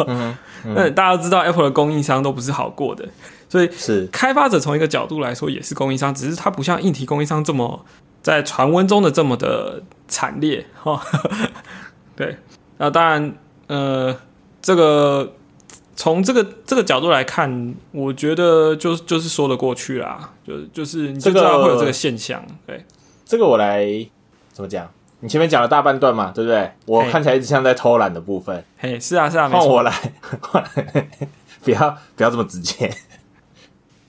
[0.07, 0.35] 嗯
[0.65, 3.05] 那大家都知道 Apple 的供应商都不是好过的，
[3.49, 7.85] 所以是，开发者从一个角度来说也是供应商，只是它不像硬体供应商这么
[8.21, 9.83] 在传闻中的这么的
[10.13, 11.01] 惨烈 哈。
[12.15, 12.37] 对，
[12.77, 13.33] 那当然，
[13.67, 14.15] 呃，
[14.61, 15.33] 这个
[15.95, 22.85] 从这个这个角度来看，我觉得就就是说得过去啦，就就是你就知道会有这个现象，对，
[23.25, 23.83] 这个我来
[24.51, 24.87] 怎么讲？
[25.21, 26.71] 你前面讲了大半段嘛，对不对？
[26.85, 29.91] 我看起来一直像在偷懒的部分，嘿，是啊是啊，换我来，
[30.39, 30.63] 换
[31.63, 32.93] 不要不要这么直接。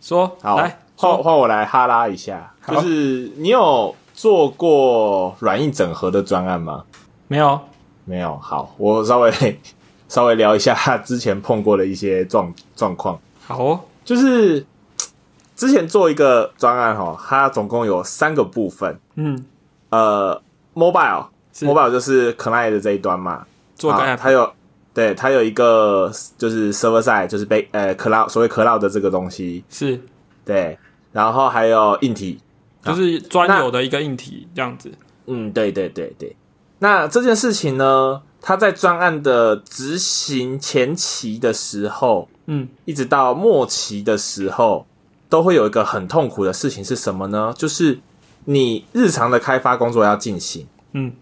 [0.02, 6.84] 说好，来换换我来哈拉一下，就是你有做过软硬整合的专案吗？
[7.28, 7.60] 没有，
[8.06, 8.38] 没有。
[8.38, 9.30] 好，我稍微
[10.08, 14.64] 稍微聊一下他之前碰过的一些状状况，好哦，就是
[15.56, 19.44] 之前做一个专案哈，它总共有三个部分，嗯，
[19.90, 20.40] 呃
[20.74, 21.66] ，mobile 是。
[21.66, 24.48] mobile 就是 client 的这一端嘛，做个案它有
[24.92, 30.00] 对它有一个就是 server side，就是被呃 cloud 所谓 cloud 的这个东西，是。
[30.44, 30.78] 对，
[31.10, 32.38] 然后还有硬体，
[32.84, 34.92] 就是专有的一个硬体这样子，
[35.26, 36.36] 嗯，对对对对。
[36.78, 44.86] 那这件事情呢，它在专案的执行前期的时候，嗯，一直到末期的时候，
[45.28, 47.54] 都会有一个很痛苦的事情是什么呢？
[47.56, 48.00] 就是
[48.44, 51.12] 你日常的开发工作要进行，嗯，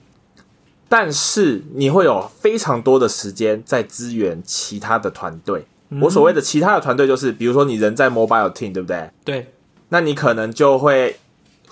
[0.89, 5.65] 但是你会有非常多的时间在支援其他的团队。
[5.91, 9.11] 嗯我所谓的其他的团队，就是比如说你人在 mobile team，对不对？
[9.25, 9.53] 对，
[9.91, 11.21] 那你可能就会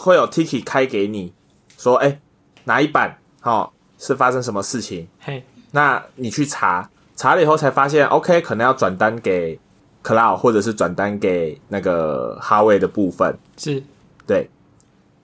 [0.00, 1.32] 会有 ticket 开给你，
[1.76, 2.18] 说，哎、
[2.64, 5.06] 哪一版哦是发生什么事情？
[5.20, 9.60] 嘿，那你去查，查了以后才发现，OK，可能要转单给
[10.02, 13.38] cloud，或者是转单给那个哈维的部分。
[13.58, 13.82] 是，
[14.26, 14.48] 对，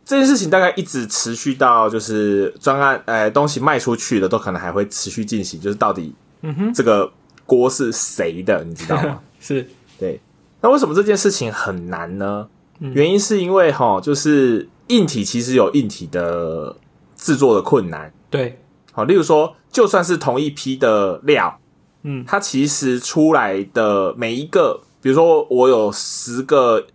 [0.04, 7.10] 这件事情大概一直持续到就是专案，呃，东西卖出去的都可能还会持续进行，就是到底嗯哼，这个
[7.46, 9.20] 锅是谁的，你知道吗？
[9.40, 9.66] 是，
[9.98, 10.20] 对，
[10.60, 12.46] 那为什么这件事情很难呢？
[12.80, 16.76] 嗯原因是因为哈，就是硬体其实有硬体的
[17.16, 18.12] 制作的困难。
[18.28, 18.58] 对，
[18.92, 21.58] 好，例如说，就算是同一批的料，
[22.02, 26.86] 嗯，它其实出来的每一个，比如说我有十个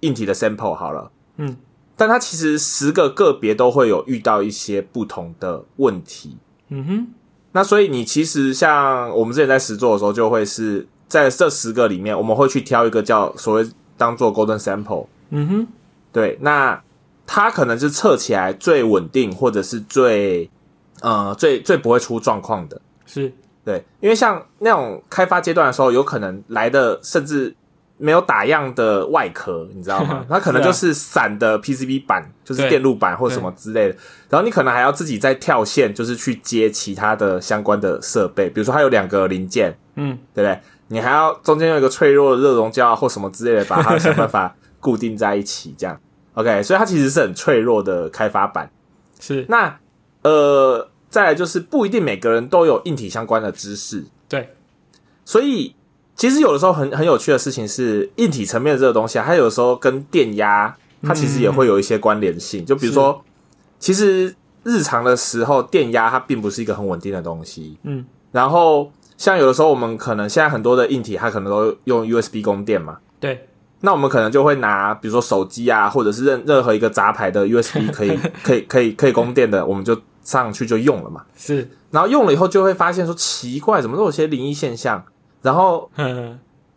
[0.00, 1.56] 硬体的 sample 好了，嗯，
[1.96, 6.36] 但它其实十个个别都会有遇到一些不同的问题。
[6.68, 7.06] 嗯哼，
[7.52, 15.06] 那所以你其实像我们之前在实做的时候，就会是在这十个里面，我们会去挑一个叫所谓当做 golden sample。
[15.30, 15.66] 嗯哼，
[16.12, 16.80] 对，那
[17.26, 20.50] 它可能是测起来最稳定，或者是最
[21.00, 22.80] 呃最最不会出状况的。
[23.06, 23.32] 是，
[23.64, 27.54] 对，因为像那种开发阶段的时候，有可能来的甚至
[27.96, 30.24] 没有打样的外壳，你知道吗？
[30.30, 33.96] 它可能就是散的 PCB 板，就是电路板或什么之类的。
[34.28, 40.60] 然后你可能还要自己再跳线，就是去接其他的相关的设备，比如说它有两个零件，嗯，对不对？
[40.88, 46.00] 你还要中间有一个脆弱的热熔胶或什么之类的，把它想办法固定在一起，这样。
[46.34, 48.70] OK，所以它其实是很脆弱的开发板。
[49.20, 49.78] 是，那
[50.22, 54.54] 呃，再来就是不一定每个人都有硬体相关的知识，对，
[55.24, 55.74] 所以
[56.16, 62.64] 其实有的时候很很有趣的事情是，硬体层面的这个东西啊，它有时候跟电压，它其实也会有一些关联性。
[62.64, 63.22] 就比如说，
[63.78, 67.76] 其实日常的时候，电压它并不是一个很稳定的东西。
[67.82, 72.98] 嗯，然后像有的时候，我们可能现在很多的硬体，它可能都用 USB 供电嘛。
[73.18, 73.48] 对，
[73.82, 81.24] 那我们可能就会拿，比如说手机啊，或者是任任何一个杂牌的 USB 可以可以可以可以供电的，我们就上去就用了嘛。
[81.36, 85.02] 是，然后用了以后就会发现说奇怪，怎么都有些灵异现象，
[85.42, 85.90] 然后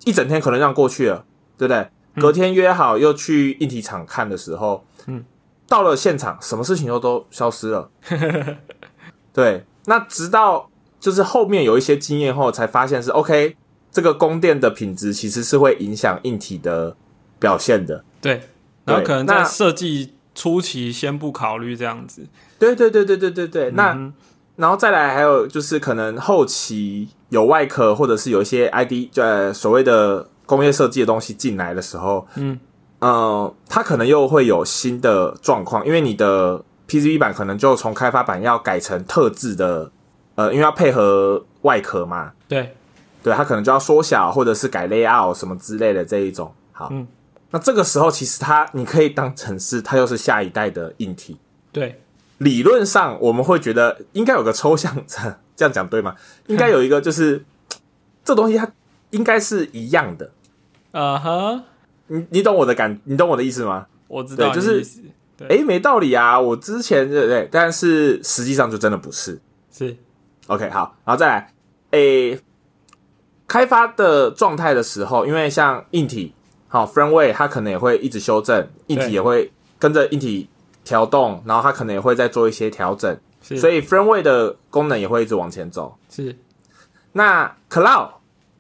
[0.05, 1.25] 一整天可能这样过去了，
[1.57, 1.87] 对不对？
[2.21, 5.25] 隔天约好又去硬体厂看的时候，嗯，
[5.67, 7.89] 到了现场，什么事情又都消失了。
[9.33, 13.57] 对，那直到就是后面有一些经验后，才发现是 OK。
[13.93, 16.95] 这个供电的品质其实是会影响硬体的
[17.39, 18.03] 表现的。
[18.19, 18.41] 对，
[18.83, 22.25] 然后可能在设计初期先不考虑这样子。
[22.57, 23.71] 对对对对对对对。
[23.71, 24.11] 那
[24.55, 32.59] 然后再来还有就是可能后期有外壳或者是有一些 ID 呃所谓的工业设计的东西进来的时候，嗯
[32.99, 39.91] 嗯，它可能又会有新的状况，因为你的 PCB 版可能就从开发版要改成特制的，
[40.35, 42.31] 呃，因为要配合外壳嘛。
[42.47, 42.75] 对。
[43.24, 46.53] 对，它可能就要缩小，或者是改 layout 什么之类的这一种。
[46.74, 46.91] 好，
[47.51, 51.38] 那这个时候其实它你可以当成是它又是下一代的硬体。
[51.71, 52.01] 对，
[52.39, 54.93] 理论上我们会觉得应该有个抽象，
[55.55, 56.15] 这样讲对吗？
[56.47, 57.45] 应该有一个就是
[58.26, 58.69] 这东西它
[59.11, 60.32] 应该是一样的。
[60.91, 61.63] 啊哈，
[62.07, 63.88] 你你懂我的感，你懂我的意思吗？
[64.07, 64.84] 我知道，就是
[65.47, 66.39] 哎，没道理啊！
[66.39, 69.39] 我之前对对，但是实际上就真的不是。
[69.71, 69.95] 是
[70.47, 71.53] OK，好，然后再来，
[71.91, 72.39] 哎。
[73.47, 76.33] 开发的状态的时候，因为像硬体
[76.67, 80.49] 好 firmware，它可能也会一直修正，硬体也会跟着硬体
[80.83, 85.95] 调动，然后它可能也会再做一些调整，所以 firmware 的功能也会一直往前走。
[86.09, 86.35] 是，
[87.11, 88.09] 那 cloud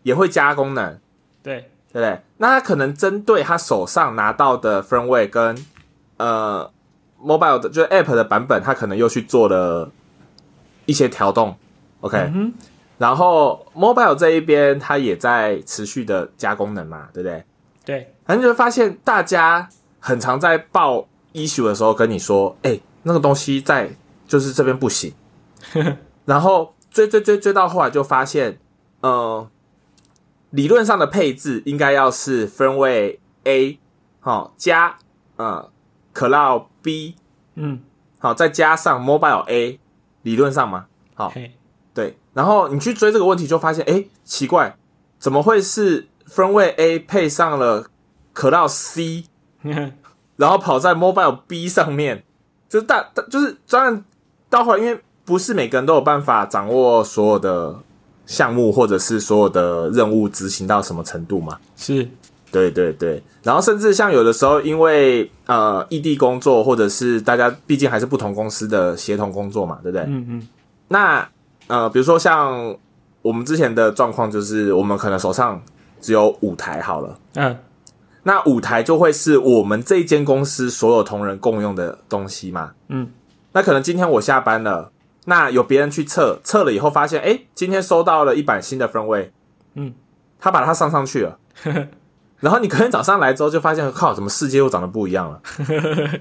[0.03, 0.99] 也会加功能，
[1.41, 2.21] 对对不对？
[2.37, 5.65] 那它可能针对他手上拿到的 firmware 跟
[6.17, 6.69] 呃
[7.19, 9.89] mobile 的，就是 app 的版本，它可能又去做了
[10.85, 11.55] 一些调动。
[12.01, 12.31] OK。
[12.97, 17.43] 然后，mobile 这一边它也在持续的加功能嘛，对不对？
[17.83, 19.67] 对，反正就会发现大家
[19.99, 23.89] 很常在报 issue 的时候跟你说，哎，那个东西在
[24.27, 25.13] 就是这边不行。
[26.25, 28.57] 然后追追追追到后来就发现，
[29.01, 29.49] 呃，
[30.51, 33.79] 理论上的配置应该要是分位 A
[34.21, 34.97] 好加
[35.35, 35.69] 呃
[36.13, 37.15] cloud B，
[37.55, 37.81] 嗯，
[38.19, 39.79] 好再加上 mobile A，
[40.21, 40.85] 理论上嘛，
[41.15, 41.33] 好。
[41.93, 44.75] 对，然后你去追这个问题，就发现，哎，奇怪，
[45.19, 47.85] 怎么会是分位 A 配上了
[48.33, 49.25] 可到 C，
[50.37, 52.23] 然后跑在 Mobile B 上面，
[52.67, 54.03] 就是大，就是当然
[54.49, 57.79] 到后来，因为不是每个人都有办法掌握所有的
[58.25, 61.59] 项目，或者是所有的任务执行到什么程度嘛？
[61.75, 62.09] 是，
[62.51, 70.03] 对对对，然后甚至像有的时候，因为呃异地工作，或者是大家毕竟还是不同公司的协同工作嘛，对不对？
[70.07, 70.47] 嗯嗯，
[70.87, 71.29] 那。
[71.67, 72.75] 呃，比如说像
[73.21, 75.61] 我们之前的状况，就是我们可能手上
[76.01, 77.57] 只有五台好了，嗯，
[78.23, 83.09] 那五台就会是我们这一间公司所有同仁共用的东西嘛，嗯，
[83.53, 84.91] 那可能今天我下班了，
[85.25, 89.31] 那有别人去测，测了以后发现，哎，今天收到了一版新的分位，
[89.75, 89.93] 嗯，
[90.39, 91.39] 他把它上上去了，
[92.41, 95.41] 然后你隔天早上来之后就发现，靠，怎么世界又长得不一样了？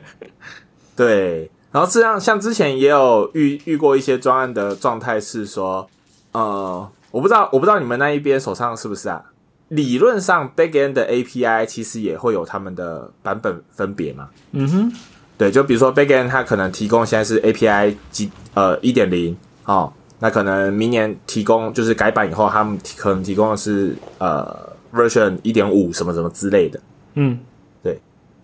[0.95, 1.51] 对。
[1.73, 5.89] 然后这样，像之前也有遇遇过一些专案的状态是说，
[6.33, 9.23] 呃，我不知道，我不知道你们那一边手上是不是啊？
[9.69, 14.29] 理论上，Backend 的 API 其实也会有他们的版本分别嘛。
[14.51, 14.93] 嗯哼，
[15.39, 24.55] 对，就比如说 Backend 它可能提供现在是 API 几呃一点零哦，那可能明年提供就是改版以后，他们可能提供的是呃
[24.93, 26.79] Version 一点五什么什么之类的。
[27.15, 27.39] 嗯。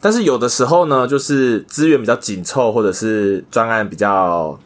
[0.00, 4.58] 但是有的时候呢，就是资源比较紧凑，或者是专案比较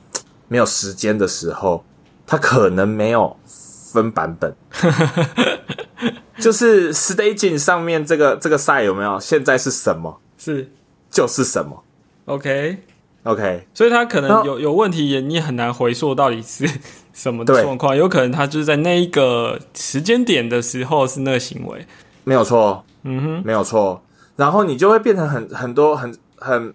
[0.49, 1.85] 没有时间的时候，
[2.26, 4.55] 它可能没有分版本。
[6.39, 9.18] 就是 staging 上面这个这个赛有没有？
[9.20, 10.20] 现在是什么？
[10.37, 10.70] 是
[11.11, 11.83] 就是什么
[12.24, 12.78] ？OK
[13.22, 16.68] OK，所以他可能有有问题，也你很难回溯到底是
[17.12, 17.97] 什么状况。
[17.97, 21.87] 有可能他就是在那一个时间点的时候是那个行为，
[22.24, 22.85] 没有错。
[23.05, 24.03] 嗯哼，没有错。
[24.37, 26.74] 然后你就会变成很很多很很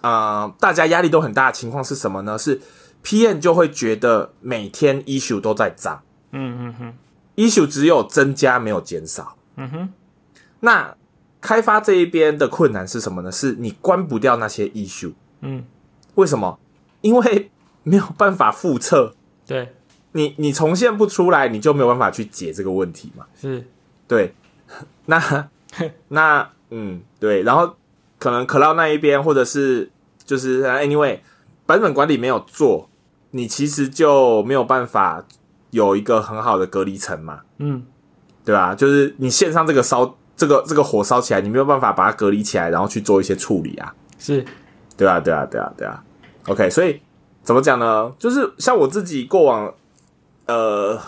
[0.00, 2.38] 啊，大家压力都很大的情况是什么呢？
[2.38, 2.60] 是
[3.02, 6.02] PM 就会觉得每天 issue 都在涨，
[6.32, 6.94] 嗯嗯哼
[7.36, 9.88] ，issue 只有增加没有减少，嗯哼。
[10.60, 10.94] 那
[11.40, 13.32] 开发这一边的困难是什么呢？
[13.32, 15.64] 是你关不掉那些 issue，嗯，
[16.14, 16.58] 为什么？
[17.00, 17.50] 因为
[17.84, 19.14] 没有办法复测，
[19.46, 19.72] 对，
[20.12, 23.66] 你你重现不出来，你就没有办法去解这个问题嘛，是
[24.06, 24.34] 对，
[25.06, 25.48] 那
[26.08, 26.50] 那。
[26.70, 27.74] 嗯，对，然后
[28.18, 29.90] 可能 Cloud 那一边，或者是
[30.24, 31.20] 就是 Anyway
[31.66, 32.88] 版本管理没有做，
[33.30, 35.24] 你其实就没有办法
[35.70, 37.84] 有一个很好的隔离层嘛，嗯，
[38.44, 38.74] 对吧？
[38.74, 43.94] 就是你线上这个烧这个这个火烧起来，你没有办法把它隔离起来，然后去做一些处理啊。
[44.18, 44.44] 是，
[44.96, 46.02] 对啊，对啊，对啊，对啊。
[46.46, 47.00] OK，所以
[47.42, 48.12] 怎么讲呢？
[48.18, 49.72] 就是像我自己过往
[50.46, 50.98] 呃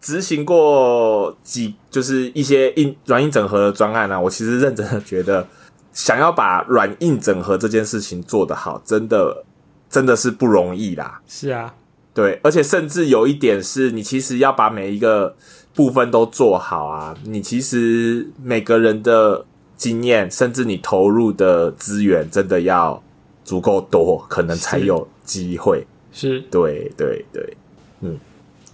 [0.00, 5.46] 执行过几，就是一些硬软硬整合的专案啊，我其实认真的觉得，
[5.94, 9.42] 想要把软硬整合这件事情做得好，真的
[9.88, 11.22] 真的是不容易啦。
[11.26, 11.72] 是啊，
[12.12, 15.34] 对，而且甚至有一点是你其实要把每一个
[15.72, 19.46] 部分都做好啊，你其实每个人的
[19.78, 23.02] 经验，甚至你投入的资源，真的要
[23.42, 25.86] 足够多，可能才有机会。
[26.12, 27.56] 是，对对对，
[28.02, 28.20] 嗯，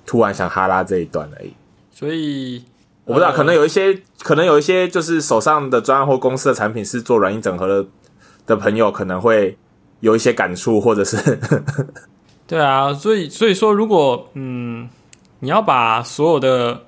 [0.05, 1.53] 突然想哈拉这一段而已。
[1.93, 2.64] 所以
[3.12, 7.86] 我不知道，呃可能有一些，可能有一些就是手上的专案或公司的产品是做软硬整合的
[8.46, 9.56] 的朋友，可能会
[10.00, 11.38] 有一些感触，或者是
[12.48, 14.88] 对啊，所以所以说，如果嗯，
[15.40, 16.82] 你要把所有的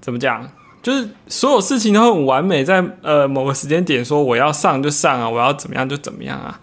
[0.00, 0.48] 怎么讲，
[0.82, 6.60] 就是所有事情都很完美，在呃某个时间点说我要上就上啊，我要怎么样就怎么样啊，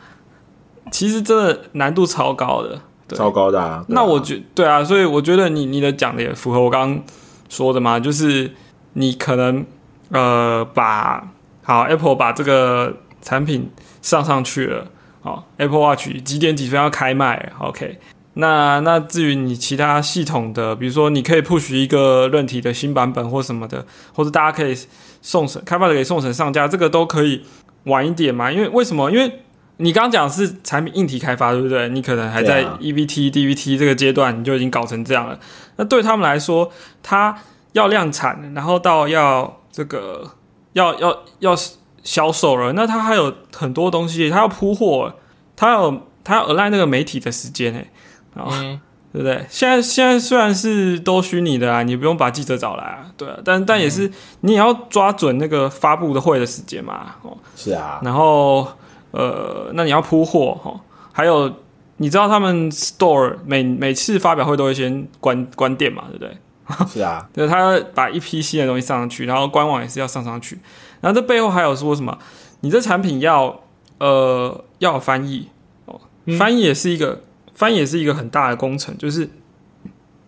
[0.91, 2.81] 其实真的难度超高的。
[3.07, 3.65] 对糟糕的、啊。
[3.65, 7.03] 啊那我觉对啊，所以我觉得你你的讲的也符合我刚刚
[7.49, 8.51] 说的嘛，就是
[8.93, 9.65] 你可能
[10.09, 11.31] 呃把
[11.63, 13.71] 好 Apple 把这个产品
[14.01, 14.87] 上上去了，
[15.21, 17.99] 好 Apple Watch 几点几分要开卖，OK。
[18.37, 24.77] 那那至于你其他系统的，比如说你可以 push 一个论体的新版本或什么的，或者大家可以
[25.21, 27.45] 送审，开发者可以送审上架，这个都可以
[27.85, 28.51] 晚一点嘛？
[28.51, 29.09] 因为为什么？
[29.09, 29.39] 因为
[29.77, 31.89] 你刚刚讲是产品硬体开发，对不对？
[31.89, 32.77] 你可能还在对啊。
[32.81, 35.37] EVT、DVT 这个阶段，你就已经搞成这样了。
[35.77, 36.71] 那对他们来说，
[37.03, 37.37] 他
[37.73, 40.31] 要量产，然后到要这个
[40.73, 41.55] 要要要
[42.03, 45.13] 销售了，那他还有很多东西，他要铺货，
[45.55, 47.89] 他有他要 align 那个媒体的时间诶，
[48.35, 48.79] 然后、嗯。
[49.15, 49.45] 对不对？
[49.49, 54.11] 现在现在虽然是都虚拟的啊，你不用把记者找来啊，对啊，但但也是、
[54.41, 58.67] 你也要抓准那个发布的会的时间嘛，哦，是啊，然后
[59.15, 60.79] 呃，那你要铺货哈、哦，
[61.13, 61.49] 还有
[61.97, 66.37] 你知道他们 store 每每次发表会都会先关关店嘛，对不对？
[66.91, 70.59] 是啊， 就是他把一批新的东西上上去，然后官网也是要上上去，
[70.99, 72.17] 然后这背后还有说什么？
[72.59, 73.61] 你这产品要
[73.99, 75.47] 呃要有翻译
[75.85, 76.01] 哦，
[76.37, 77.21] 翻译也是一个
[77.53, 79.29] 翻译也是一个很大的工程，就是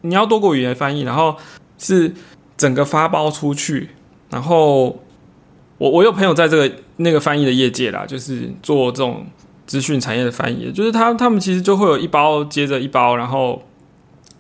[0.02, 1.36] 你要多国语言翻译，然后
[1.78, 2.14] 是
[2.56, 3.90] 整个发包出去，
[4.30, 5.00] 然后
[5.78, 9.26] 我我有朋友在这个那个翻译的业界啦，就是做这种
[9.66, 13.62] 资讯产业的翻译，就是他他们其实就会有一包接着一包，然后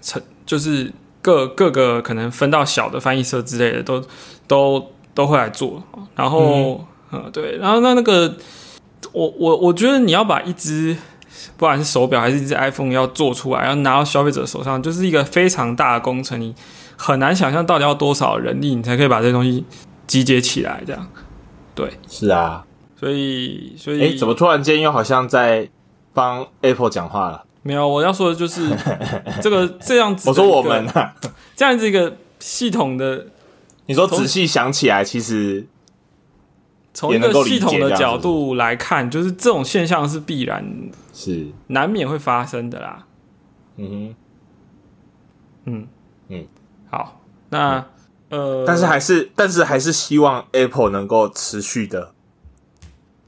[0.02, 4.04] 成就是各各个可能分到小的翻译社之类的，都
[4.48, 5.84] 都都会来做。
[6.16, 8.36] 然后，嗯对，然后那那个，
[9.12, 10.96] 我我我觉得你要把一只
[11.58, 16.56] 不管是手表还是一只 iPhone 要做出来，要拿到消费者手上，就是一个非常大的工程，你
[16.96, 19.64] 很难想象到底要多少人力，你才可以把这些东西
[20.08, 21.08] 集结起来，这样。
[21.78, 22.66] 对，是啊。
[23.00, 25.70] 所以所以哎、怎么突然间又好像在
[26.14, 27.46] 帮 Apple 讲话了？
[27.62, 27.88] 没有？
[27.88, 28.76] 我要说的就是
[29.40, 31.14] 这个这样子，我说我们，啊，
[31.56, 33.28] 这样子一个系统的
[33.86, 35.68] 你说仔细想起来，其实
[36.94, 40.66] 从一个系统的角度来看，就是这种现象是必然
[41.14, 43.06] 是，难免会发生的啦。
[43.76, 44.16] 嗯哼
[45.66, 45.88] 嗯
[46.30, 46.48] 嗯，
[46.90, 47.86] 好，那
[48.30, 52.12] 呃，，但是还是，但是还是希望 Apple 能够持续的，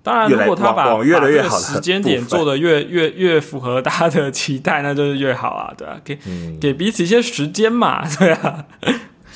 [0.04, 8.66] 当然，如果他把越来越好的时间点做的越越越符合大家的期待，那就是越好啊，对啊，给嗯，给彼此一些时间嘛， 对啊，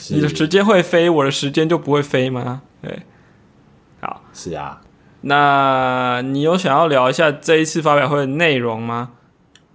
[0.09, 2.61] 你的时间会飞，我的时间就不会飞吗？
[2.82, 3.03] 对，
[4.01, 4.82] 好，是啊，
[5.22, 9.11] 那你有想要聊一下这一次发表会的内容吗？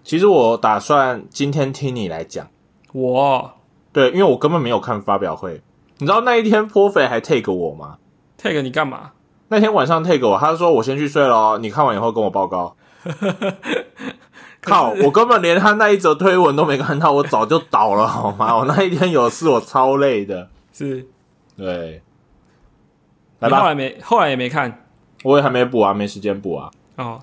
[0.04, 2.48] 其实我打算今天听你来讲，
[2.92, 3.52] 我？
[3.92, 5.62] 对，因为我根本没有看发表会，
[5.98, 7.98] 你知道那一天颇肥还 take 我吗
[8.36, 9.12] ？take 你干嘛？
[9.48, 12.76] 那天晚上 take 我，他说我先去睡了哦，你看完以后跟我报告。
[14.60, 14.90] 靠！
[14.90, 18.54] 我根本连他那一则推文都没看到，我早就倒了好吗？
[18.58, 20.48] 我那一天有事，我超累的。
[20.72, 21.06] 是
[21.56, 22.02] 对，
[23.38, 24.86] 来吧，你后来没后来也没看
[25.24, 26.70] 我也还没补啊，没时间补啊。
[26.96, 27.20] 哦。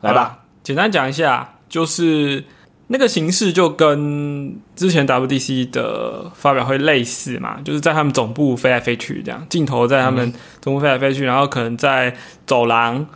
[0.00, 2.44] 来吧简单讲一下，就是
[2.88, 12.16] 那个形式就跟之前 WDC 的发表会类似嘛，就是在他们总部飞来飞去，这样镜头在他们总部飞来飞去，然后可能在
[12.46, 13.06] 走廊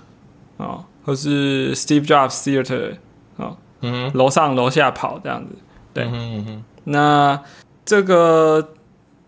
[0.57, 2.97] 哦，或是 Steve Jobs Theater
[3.37, 5.55] 哦，嗯楼上楼下跑这样子。
[5.95, 6.05] 对。
[6.05, 7.41] 嗯哼嗯哼，那
[7.85, 8.71] 这个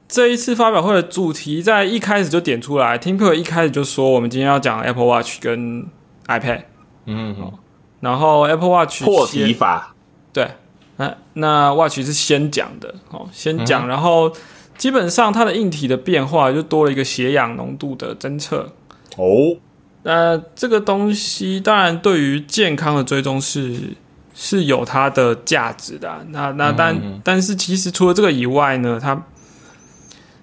[0.09, 5.87] 这一次发表会的主题在一开始就点出来，Tim Cook 一开始就说我们今天要讲 Apple Watch 跟
[6.27, 6.63] iPad，
[7.07, 7.53] 嗯哼，
[8.01, 9.95] 然后 Apple Watch 破题法，
[10.33, 10.49] 对
[10.97, 14.33] 那那 Watch 是先讲的哦，先讲，然后
[14.77, 18.73] 基本上它的硬体的变化就多了一个血氧浓度的侦测
[19.17, 19.57] 哦。
[20.05, 23.95] 那这个东西当然对于健康的追踪是
[24.35, 26.27] 是有它的价值的。
[26.31, 29.23] 那那但但是其实除了这个以外呢，它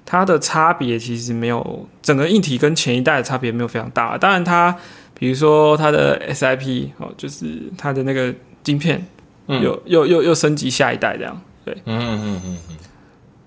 [0.05, 4.17] 它的差别其实没有整个硬体跟前一代的差别没有非常大。
[4.17, 4.75] 当然它
[5.13, 8.33] 比如说它的 SIP 哦，就是它的那个
[8.63, 9.05] 晶片
[9.50, 11.41] 又又又又升级下一代这样。
[11.66, 12.78] 对，嗯嗯嗯嗯嗯。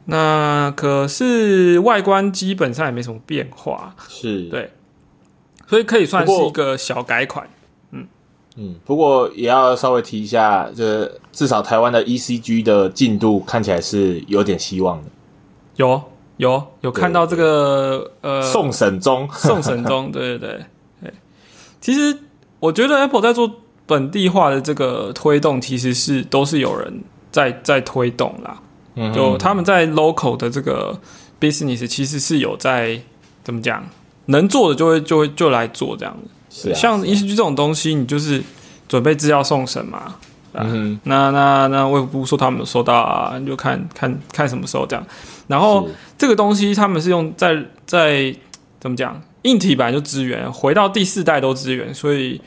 [0.06, 3.94] 那可是外观基本上也没什么变化。
[4.08, 4.70] 是对。
[5.68, 7.48] 所以可以算是一个小改款，
[7.92, 8.06] 嗯
[8.56, 15.08] 嗯，不过也要稍微提一下，这至少台湾的 ECG 的进度看起来是有点希望的。
[15.76, 16.02] 有
[16.36, 20.64] 有有看到这个呃，送审中，送审中，对对对
[21.00, 21.14] 对。
[21.80, 22.18] 其实
[22.58, 23.50] 我觉得 Apple 在做
[23.92, 28.58] 本地化的这个推动，其实是都是有人在在推动啦。
[28.94, 30.98] 嗯，就他们在 local 的这个
[31.40, 32.98] business 其实是有在
[33.44, 33.84] 怎么讲？
[34.26, 36.16] 能做的就会就会就来做这样
[36.48, 38.42] 子，像 ECG 这种东西，你就是
[38.88, 40.14] 准备资料送审嘛。
[40.54, 45.04] 嗯，那那那卫福部说他们有收到啊，你就看看看什么时候这样。
[45.48, 48.34] 然后这个东西他们是用在在
[48.78, 52.40] 怎么讲，硬体版就支援，回到第四代都支援，所以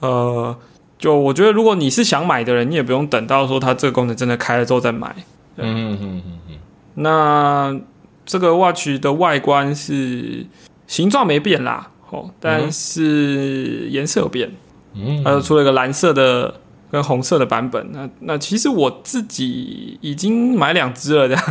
[0.00, 0.54] 呃，
[0.98, 5.14] 就我觉得如果你是想买的人，你也不用等到说它这个功能真的开了之后再买。
[5.56, 6.58] 嗯嗯嗯嗯。
[6.94, 7.78] 那
[8.24, 10.46] 这个 Watch 的外观是。
[10.88, 14.48] 形状没变啦，哦，但是颜色有变，
[14.94, 16.60] 嗯，它又出了一个蓝色的
[16.92, 17.90] 跟红色的版本。
[17.90, 21.44] 那那其实我自己已经买两只了，这样，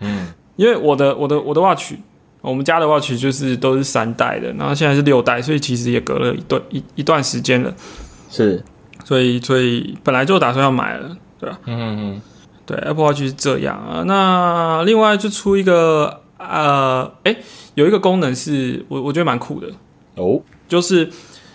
[0.00, 1.92] 嗯， 因为我的我的我的 watch，
[2.40, 7.70] 我们家的 watch 就是都是三代的，然后现在是六代，所以其实也隔了一段一一段时间了，
[8.30, 8.62] 是，
[9.04, 11.58] 所以所以本来就打算要买了，对吧？
[11.66, 12.22] 嗯嗯，
[12.64, 14.02] 对，Apple Watch 是这样啊。
[14.06, 16.22] 那另外就出一个。
[16.38, 17.34] 呃，哎，
[17.74, 19.66] 有一个功能是我我觉得蛮酷的
[20.16, 21.10] 哦，就是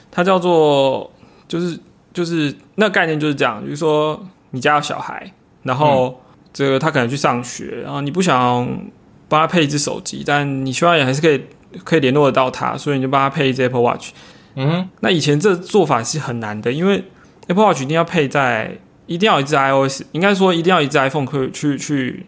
[0.09, 1.09] 它叫做
[1.47, 1.79] 就是
[2.11, 4.19] 就是那概念就是这样，比如说
[4.49, 6.19] 你家有小孩，然后
[6.51, 8.67] 这个他可能去上学，然后你不想
[9.29, 11.39] 帮他配一只手机，但你希望也还是可以
[11.83, 14.09] 可以联络得到他，所以你就帮他配一只 Apple Watch。
[14.55, 17.03] 嗯，那以前这做法是很难的，因为
[17.47, 18.77] Apple Watch 一定要配在，
[19.07, 22.25] 一定要一只 iOS，应该说一定要一只 iPhone 可以去去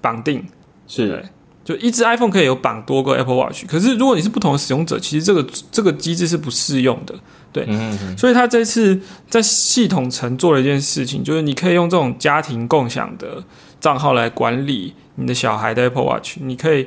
[0.00, 0.44] 绑定，
[0.86, 1.24] 是。
[1.64, 7.12] 就一只 iPhone 可以有绑多个 Apple Watch，可是如果你是不同的使用者，其实这个这个机制是不适用的。
[7.52, 13.42] 对，嗯所以他这次在系统层做了一件事情，就是你可以用这种家庭共享的
[13.80, 16.86] 账号来管理你的小孩的 Apple Watch，你可以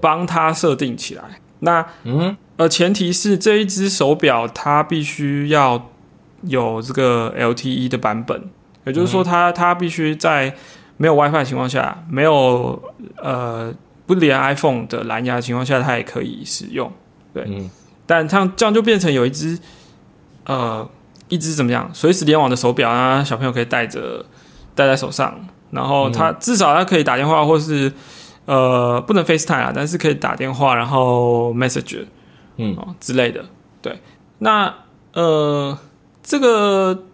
[0.00, 1.22] 帮他设定起来。
[1.60, 5.90] 那嗯，呃，前提是这一只手表它必须要
[6.42, 8.50] 有这个 LTE 的版本，
[8.84, 10.54] 也就是说，它它必须在
[10.96, 12.82] 没有 WiFi 的情况下，没有
[13.16, 13.74] 呃。
[14.08, 16.88] 不连 iPhone 的蓝牙情况下，它也可以使用。
[17.34, 17.44] 对，
[18.06, 19.58] 但它这样就变成有一只
[20.44, 20.88] 呃，
[21.26, 24.24] 一只怎么样，随时联网的手表啊，小朋友可以带着
[24.76, 25.36] 戴在手上，
[25.72, 27.92] 然后它至少它可以打电话，或是
[28.46, 32.06] 呃，不能 FaceTime 啊，但是可以打电话，然后 Message，
[32.56, 32.76] 嗯。
[32.98, 33.44] 之类的。
[33.82, 34.00] 对，
[34.38, 34.74] 那
[35.12, 35.78] 呃，
[36.22, 37.04] 这个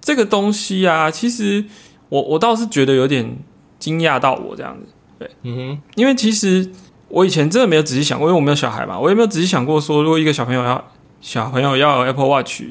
[0.00, 1.64] 这个东西啊，其实
[2.08, 3.38] 我我倒是觉得有点
[3.78, 4.88] 惊讶到我这样子。
[5.18, 6.70] 对，嗯哼，因为其实
[7.08, 10.84] 我以前真的没有仔细想过，因为我没有小孩嘛，我也没有仔细想过说，如果一个小朋友要
[11.20, 12.62] 小朋友要有 Apple Watch，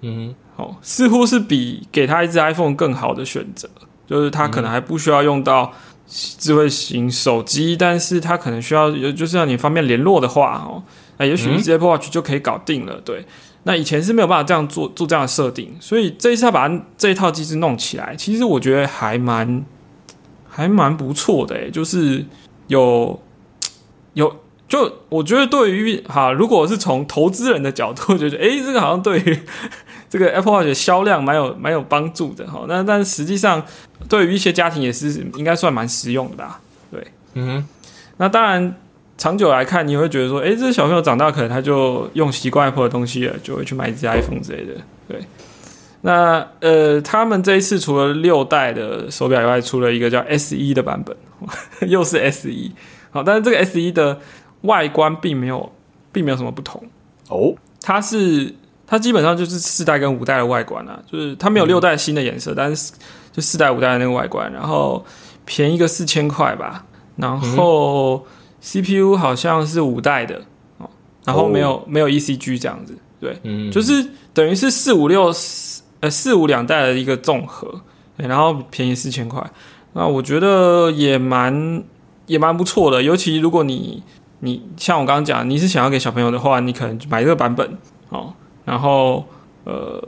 [0.00, 3.68] 嗯哼，哦，似乎是比给他一只 iPhone 更好的选择，
[4.06, 5.72] 就是他可能还不需要用到
[6.38, 10.82] 智慧型手机，但是它可能需要，就是让你方便联络的话，哦，
[11.16, 13.00] 那也许一只 Apple Watch 就可以搞定了。
[13.04, 13.24] 对，
[13.62, 19.64] 那以前是没有办法这样做做这样的设定，所以这一次把这一套机制弄起来，其实我觉得还蛮。
[20.54, 22.26] 还蛮不错的诶，就是
[22.66, 23.18] 有
[24.12, 24.36] 有
[24.68, 29.38] 就我觉得对于哈，如果是从投资人的角度，觉得诶，这个好像对于
[30.12, 32.66] 这个 Apple Watch 的销量蛮有蛮有帮助的哈。
[32.68, 33.64] 那但实际上
[34.10, 36.60] 对于一些家庭也是应该算蛮实用的吧？
[36.90, 37.66] 对，嗯，
[38.18, 38.76] 那当然
[39.16, 44.74] 长久来看，你会觉得说，诶，这小朋友长大可能他就用习惯 Apple 的东西了，就会去买一只 iPhone 之类的，
[45.08, 45.22] 对。
[46.02, 51.16] 那呃，他们这一次除了六代的手表以外，出了一个叫 S e 的版本，
[51.88, 52.72] 又是 S e
[53.12, 54.20] 好，但是这个 S e 的
[54.62, 55.72] 外观并没有，
[56.12, 56.82] 并没有什么不同
[57.28, 57.54] 哦。
[57.80, 58.54] 它是
[58.92, 62.92] 它基本上就是四代跟五代的外观啊，就是它没有六代新的颜色，但是
[63.32, 65.02] 就四代五代的那个外观，然后
[65.46, 66.84] 便宜个四千块吧，
[67.16, 68.26] 然后
[68.60, 70.42] CPU 好像是五代的
[70.76, 70.90] 哦，
[71.24, 73.40] 然后没有没有 ECG 这样子，对，
[73.70, 75.32] 就是等于是四五六。
[76.00, 77.80] 呃，四五两代的一个综合，
[78.16, 79.40] 然后便宜四千块，
[79.92, 81.80] 那我觉得也蛮
[82.26, 83.00] 也蛮不错的。
[83.00, 84.02] 尤其如果你
[84.40, 87.78] 你像我刚刚讲，你是想要给小朋友的话，你可能就买这个版本
[88.08, 88.34] 哦，
[88.64, 89.24] 然后
[89.64, 90.00] 呃，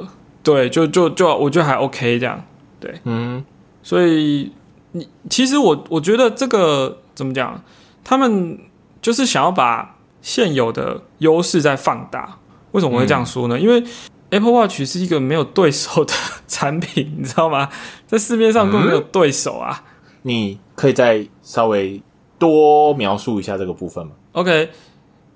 [0.42, 2.44] 对，就就就我觉得还 OK 这样，
[2.80, 3.44] 对，嗯
[3.82, 4.52] 所以
[4.92, 7.62] 你其实我我觉得这个怎么讲，
[8.02, 8.58] 他们
[9.02, 12.38] 就是想要把现有的优势再放大。
[12.72, 13.58] 为什么我会这样说呢？
[13.58, 13.84] 因为
[14.30, 16.12] Apple Watch 是一个没有对手的
[16.48, 17.68] 产品， 你知道吗？
[18.06, 19.84] 在市面上根本没有对手啊。
[20.22, 22.02] 你可以再稍微
[22.38, 24.70] 多描述一下这个部分吗？OK，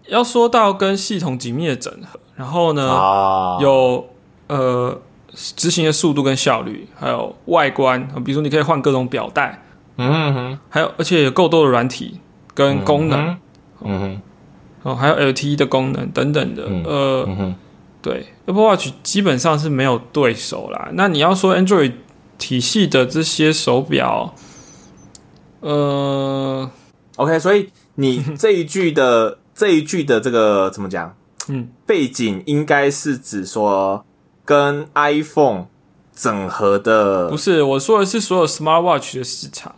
[0.08, 4.08] 要说到跟系统紧密的整合，然后呢，啊，有
[4.46, 4.96] 呃
[5.34, 9.60] 执行的速度跟效率，还有外观，比如说你可以换各种表带，
[9.96, 12.20] 嗯哼哼，还有而且有够多的软体
[12.54, 13.36] 跟功能。
[13.80, 14.22] 嗯哼，
[14.84, 17.56] 哦，还有 LTE 的功能等等的，嗯呃，嗯，
[18.00, 20.90] 对，Apple Watch 基本上是没有对手啦。
[20.92, 21.94] 那你要说 Android
[22.38, 24.32] 体系的这些手表，
[25.58, 26.70] 呃
[27.16, 31.12] ，OK，所以你这一句的这一句的这个怎么讲？
[31.48, 34.04] 嗯，背景应该是指说
[34.44, 35.66] 跟 iPhone
[36.14, 39.74] 整合的不是，我说的是所有 Smart Watch 的市场，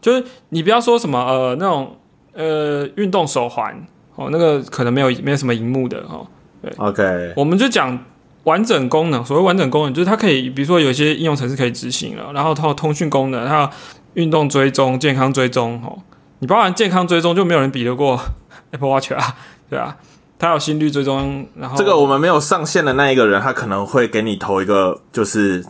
[0.00, 1.96] 就是你不要说什么呃那种
[2.32, 3.86] 呃运动手环
[4.16, 6.26] 哦，那个可能没有没有什么荧幕的哦，
[6.62, 7.98] 对 OK，我们就讲
[8.44, 9.24] 完整功能。
[9.24, 13.70] 所谓完整功能，就是它可以，比如说有些应用程式可以执行了，然后它有通讯功能，它有
[14.14, 15.82] 运动追踪、健康追踪。
[15.84, 15.98] 哦，
[16.38, 18.20] 你包含健康追踪，就没有人比得过
[18.70, 19.36] Apple Watch 啊，
[19.68, 19.96] 对啊，
[20.38, 25.64] 它有心率追踪，然后这个我们没有上线的那一个人，他可能会给你投一个就是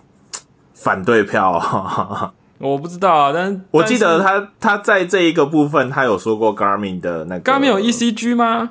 [0.74, 2.32] 反对票。
[2.58, 8.70] 我不知道啊，但是我记得他他在这一个部分，他有说过 Garmin 的那个 Garmin 有 ECG 吗？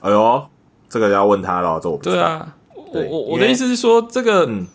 [0.00, 0.46] 哎呦，
[0.88, 2.16] 这个要问他了，这我不知道。
[2.16, 4.66] 对啊，我我我的意思是说，这个嗯，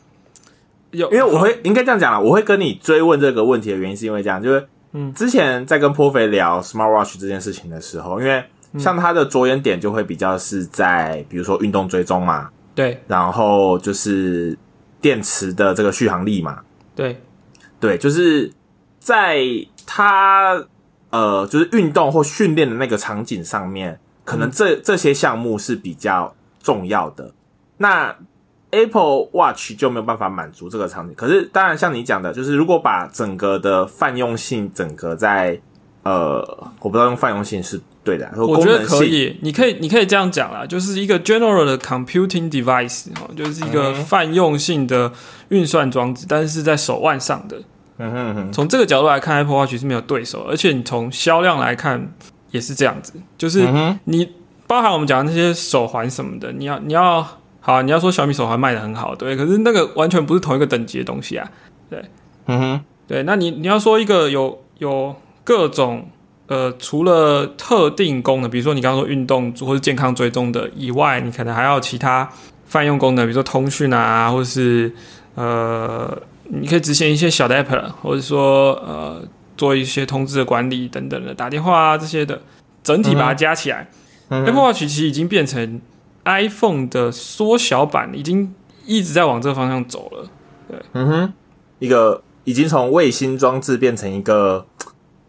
[0.91, 8.43] 有因为我会应该这样讲了，我会跟你追问这个问题的原因是因为这样，就是嗯之前在跟颇肥聊 Smartwatch 这件事情的时候，因为
[8.77, 14.57] 像它的着眼点就会比较是在比如说运动追踪嘛，对然后就是
[14.99, 16.61] 电池的这个续航力嘛，
[16.95, 17.21] 对
[17.79, 18.51] 对，就是
[18.99, 19.41] 在
[19.85, 20.63] 它
[21.09, 27.33] 呃，就是运动或训练的那个场景上面，可能这、这些项目是比较重要的。
[27.77, 28.15] 那
[28.69, 31.13] Apple Watch 就没有办法满足这个场景。
[31.15, 35.59] 可是，当然像你讲的，就是如果把整个的泛用性整个在
[36.03, 36.39] 呃，
[36.79, 45.11] 我不知道用泛用性是对的，说我觉得可以，你可以，你可以这样讲啦，就是一个 general 的 computing device 哦，就是一个泛用性的
[45.49, 47.57] 运算装置，但是是在手腕上的。
[47.97, 52.11] 嗯哼嗯哼，从这个角度来看，Apple Watch 是没有对手，而且你从销量来看
[52.49, 54.27] 也是这样子，就是嗯，你
[54.65, 57.21] 包含我们讲的那些手环什么的，你要你要
[57.59, 61.47] 好啊，你要说小米手环卖的很好，对，可是那个完全不是同一个等级的东西啊。
[61.89, 62.03] 对。
[62.47, 66.09] 嗯哼，对，那你你要说一个有有各种
[66.51, 72.29] 呃，除了特定功能，比如说你刚刚说运动或是健康追踪的以外，你可能还要其他
[72.65, 74.93] 泛用功能，比如说通讯啊，或者是
[75.35, 79.23] 呃，你可以执行一些小的 app，或者说呃，
[79.55, 82.41] 做一些通知的管理等等的，打电话啊这些的，
[82.83, 83.87] 整体把它加起来、
[84.27, 85.79] 嗯 a p p l e Watch 其实已经变成
[86.25, 88.53] iPhone 的缩小版，已经
[88.85, 90.27] 一直在往这个方向走了。
[90.67, 90.77] 对。
[90.91, 91.33] 嗯哼，
[91.79, 94.65] 一个已经从卫星装置变成一个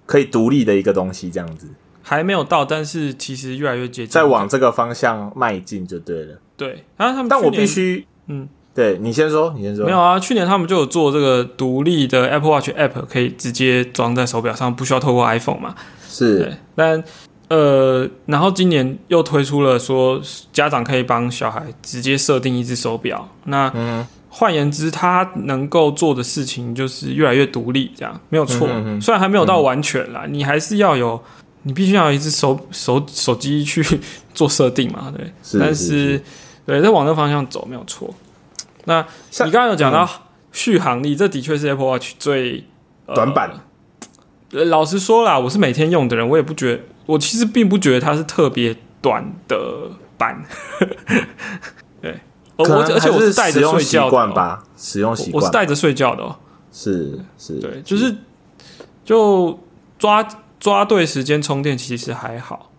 [0.06, 1.66] 可以独立的一个东西，这样子，
[2.02, 4.08] 还没有到，但是其实越来越接近。
[4.08, 6.38] 再往这个方向迈进就对了。
[6.56, 9.84] 对，然后他们但我必须，嗯，对你先说，你先说。
[9.86, 15.74] 没有啊，去年他们就有做这个独立的 Apple Watch App，可以直接装在手表上，不需要透过 iPhone 嘛。
[16.08, 17.02] 是对，但
[17.48, 20.20] 呃，然后今年又推出了说
[20.52, 23.28] 家长可以帮小孩直接设定一只手表。
[23.44, 28.66] 那嗯换言之，他能够做的事情就是越来越独立，这样没有错。
[28.98, 31.22] 虽然还没有到完全啦，你还是要有，
[31.64, 34.00] 你必须要有一只手手手机去
[34.32, 35.30] 做设定嘛，对。
[35.42, 36.22] 是但是是
[36.64, 38.12] 对，在往那方向走没有错。
[38.86, 40.08] 那像你刚刚有讲到
[40.50, 42.64] 续航力，这的确是 Apple Watch 最、
[43.04, 43.50] 呃短板。
[44.52, 50.42] 呃老实说啦，我是每天用的人，我也不觉得，我其实并不觉得它是特别短的版。
[52.64, 56.36] 我而且我是带着睡觉吧，使用习惯我是带着睡觉的哦。
[56.72, 58.14] 是是，对，就是
[59.04, 59.58] 就
[59.98, 60.26] 抓
[60.58, 62.70] 抓对时间充电，其实还好。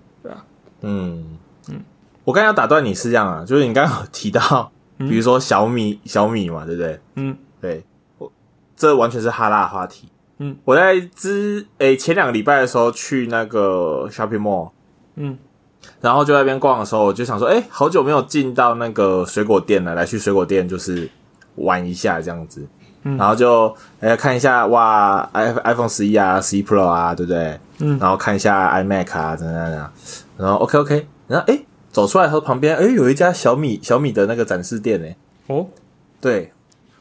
[0.82, 1.38] 嗯
[1.70, 1.82] 嗯，
[2.26, 7.00] 我刚才要打断你是这样啊，就是你刚刚有提到，比如说小米小米嘛，对不对？
[7.16, 7.86] 嗯，对，
[8.18, 8.32] 我
[8.76, 10.10] 这完全是哈拉话题。
[10.40, 14.72] 嗯，我在之诶、前两个礼拜的时候去那个 shopping mall，
[15.16, 15.38] 嗯，
[16.04, 21.10] 然后就在那边逛的时候，我就想说，诶、好久没有进到那个水果店了，来去水果店就是
[21.56, 22.68] 玩一下这样子。
[23.18, 27.58] 然后就哎看一下哇，i iPhone 十一啊，十一 Pro 啊，对不对？
[27.80, 27.98] 嗯。
[28.00, 29.94] 然后看一下 iMac 啊，怎样怎样，
[30.38, 35.08] 然后 OK OK，然后哎走出来后旁边哎有一家小米小米的那个展示店呢，
[35.48, 35.68] 哦，
[36.20, 36.52] 对。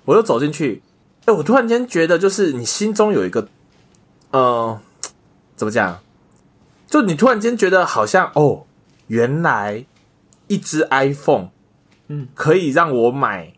[0.05, 0.80] 我就走进去，
[1.26, 3.46] 哎我突然间觉得就是你心中有一个，
[4.30, 4.78] 呃，
[5.57, 5.98] 怎么讲？
[6.88, 8.64] 就你突然间觉得好像哦，
[9.07, 9.84] 原来
[10.46, 11.48] 一只 iPhone，
[12.09, 13.55] 嗯，可以让我买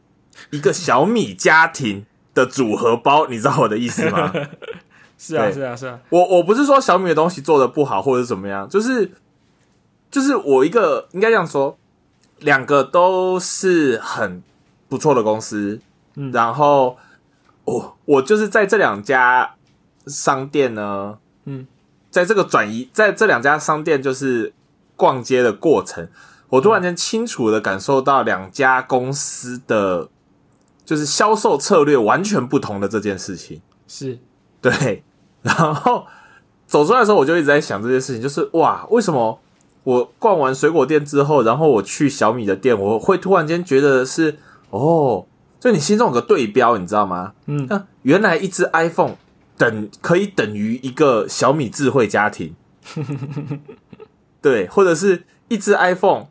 [0.51, 4.33] 一个小米家庭的组合包，你知道我的意思吗？
[5.17, 9.13] 是啊是啊是啊，我我不是说小米的东西做的不好或者怎么样，就是
[10.11, 11.79] 就是我一个应该这样说，
[12.41, 14.43] 两个都是很
[14.89, 15.81] 不错的公司，
[16.17, 16.31] 嗯。
[16.33, 16.99] 然后
[17.65, 19.55] 我我就是在这两家
[20.07, 21.67] 商店呢，嗯，
[22.11, 24.53] 在这个转移在这两家商店就是
[24.97, 26.09] 逛街的过程，
[26.49, 30.09] 我突然间清楚的感受到两家公司的
[30.85, 33.61] 就是销售策略完全不同的这件事情。
[33.87, 34.19] 是。
[34.61, 35.03] 对，
[35.43, 36.07] 然后
[36.67, 39.39] 走出来的时候，我就一直在想这件事情，就是哇，为什么
[39.83, 44.39] 我逛完水果店之后，然后我去小米的店，我会突然间觉得是
[44.71, 45.27] 哦，
[45.61, 47.35] 就你心中有个对标，你知道吗？
[47.47, 47.67] 嗯。
[47.69, 49.17] 那原来一只 iPhone
[49.59, 52.55] 等可以等于一个小米智慧家庭，
[54.45, 56.27] 对，或者是一只 iPhone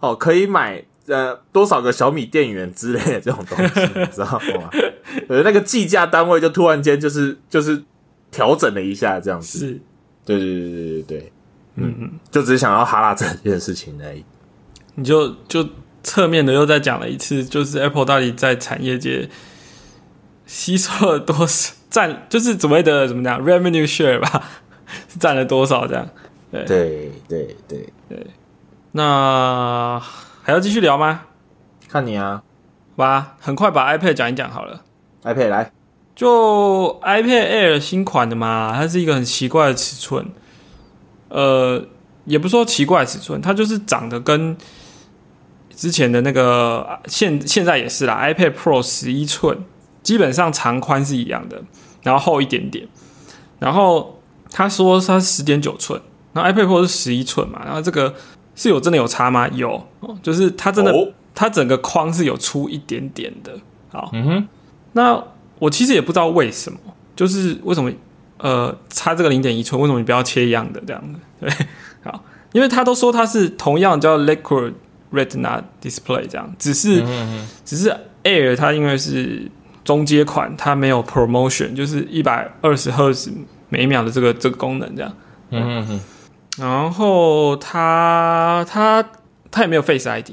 [0.00, 4.68] 哦，可以买呃多少个小米电源之类的这种东西，你知道吗？
[5.30, 7.82] 呃，那个计价单位就突然间就是就是
[8.30, 9.58] 调整了一下，这样子。
[9.60, 9.80] 是，
[10.26, 11.32] 对对对对对对，
[11.76, 14.22] 嗯嗯，就只是想要哈拉这件事情而已。
[14.96, 15.66] 你就就
[16.02, 19.30] 侧面的又再讲了一次，就是 Apple 到底在产业界
[20.44, 24.50] 吸收了多少占，就是所谓的怎么讲 revenue share 吧，
[25.08, 26.06] 是占了多少这样。
[26.62, 27.12] 对。
[27.26, 28.26] 对对对，
[28.92, 30.00] 那
[30.42, 31.22] 还要继续聊吗？
[31.88, 32.42] 看你啊。
[32.96, 34.82] 好吧，很快把 iPad 讲一讲好了。
[35.24, 35.72] ，iPad 来，
[36.14, 40.26] 就 iPad Air 新款的嘛，它是一个很奇怪的尺寸，
[41.28, 41.84] 呃，
[42.24, 44.56] 也不说奇怪的尺寸，它就是长得跟
[45.74, 49.64] 之前的那个现现在也是啦，iPad Pro 十一寸，
[50.04, 51.64] 基本上长宽是一样的，
[52.04, 52.86] 然后厚一点点，
[53.58, 54.20] 然后
[54.52, 56.00] 他说它十点九寸，
[56.34, 58.14] 然后 iPad Pro 是十一寸嘛，然后这个
[58.54, 59.48] 是有真的有差吗？
[59.54, 63.52] 有，哦就是它真的、哦它整个框是有粗一点点的，
[63.90, 64.48] 好，嗯哼，
[64.92, 65.20] 那
[65.58, 66.78] 我其实也不知道为什么，
[67.16, 67.90] 就是为什么
[68.38, 71.18] 呃差这个零点一寸，为什么你不要切一样的这样子？
[71.40, 71.50] 对，
[72.04, 72.22] 好，
[72.52, 74.74] 因为他都说它是同样叫 Liquid
[75.12, 79.50] Retina Display 这样，只是、嗯只是 Air 它因为是
[79.82, 83.32] 中阶款，它没有 Promotion，就是一百二十赫兹
[83.70, 85.12] 每秒的这个这个功能这样。
[85.50, 86.00] 嗯哼，
[86.58, 89.04] 然后它它
[89.50, 90.30] 它也没有 Face ID，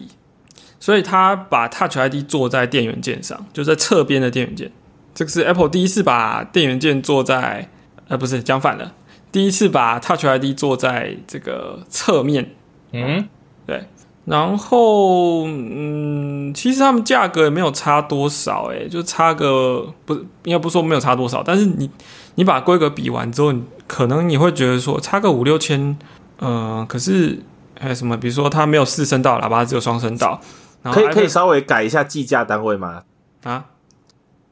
[0.80, 4.72] 所以它把 Touch ID 做在电源键上，就在侧边的电源键。
[5.14, 7.70] 这个是 Apple 第一次把电源键做在，
[8.08, 8.94] 呃，不是讲反了，
[9.32, 12.52] 第一次把 Touch ID 做在这个侧面。
[12.92, 13.28] 嗯，
[13.66, 13.84] 对
[14.26, 20.14] 然后，嗯，其实他们价格也没有差多少、欸，就差个不
[20.44, 21.90] 应该不说没有差多少，但是你
[22.36, 25.98] 你把规格比完之后，你可能你会觉得说差个五六千，
[26.40, 27.40] 嗯，可是
[27.80, 28.16] 还有什么？
[28.18, 30.40] 比如说它没有四声道喇叭，只有双声道，
[30.82, 33.04] 然後可以可以稍微改一下计价单位吗？
[33.44, 33.66] 啊，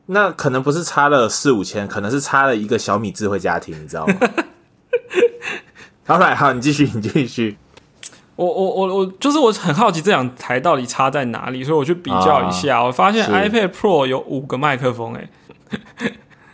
[0.07, 4.15] 那可能不是差了四五千，可能是差了一个小米智慧家庭，你知道吗？
[6.05, 7.57] 好来，好，你继续，你继续。
[8.35, 15.29] 我我我我就是我很好奇这两台到底差在哪里，所以我去比较一下，我发现 iPad Pro 有五个麦克风、欸，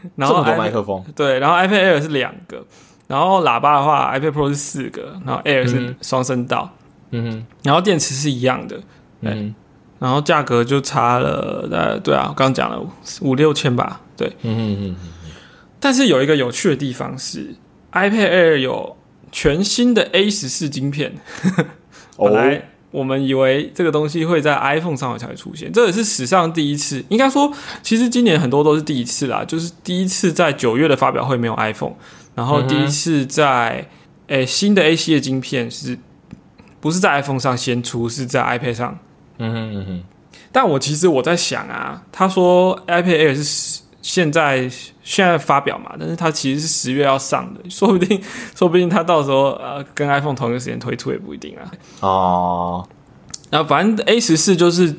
[0.15, 2.63] 然后麦克风， 对，然后 iPad Air 是两个，
[3.07, 6.69] 然后喇叭的话，iPad Pro 是四个，然后 Air 是嗯双声道，
[7.11, 8.79] 嗯哼，然后电池是一样的，
[9.21, 9.53] 嗯
[9.97, 12.79] 然后价格就差了，呃，对啊，我刚刚讲了
[13.21, 14.27] 五六千吧，对。
[14.41, 14.95] 嗯哼嗯
[15.79, 17.55] 但是有一个有趣的地方是
[17.93, 18.97] ，iPad Air 有
[19.31, 21.13] 全新的 A 十四晶片，
[22.17, 22.25] 哦。
[22.29, 27.03] 本来我们以为这个东西会在 iPhone 上才会出现，这也是史上第一次。
[27.09, 27.51] 应该说，
[27.83, 31.95] 其实今年很多都是第一次啦，就是第一次在九月的发表会没有 iPhone，
[32.33, 33.89] 然后第一次在
[34.27, 35.99] 诶、新的 A 系列晶片是
[36.79, 38.97] 不是在 iPhone 上先出，是在 iPad 上。
[39.39, 40.03] 嗯哼嗯哼，
[40.53, 44.69] 但我其实我在想啊，他说 iPad Air 是十现在
[45.01, 48.21] 现在发表嘛，但是它其实是十月要上的， 说不定
[48.55, 51.71] 说不定它到时候呃跟 iPhone 同一个时间推出也不一定啊。
[52.01, 52.87] 哦，
[53.49, 54.93] 然后反正 A 十四就是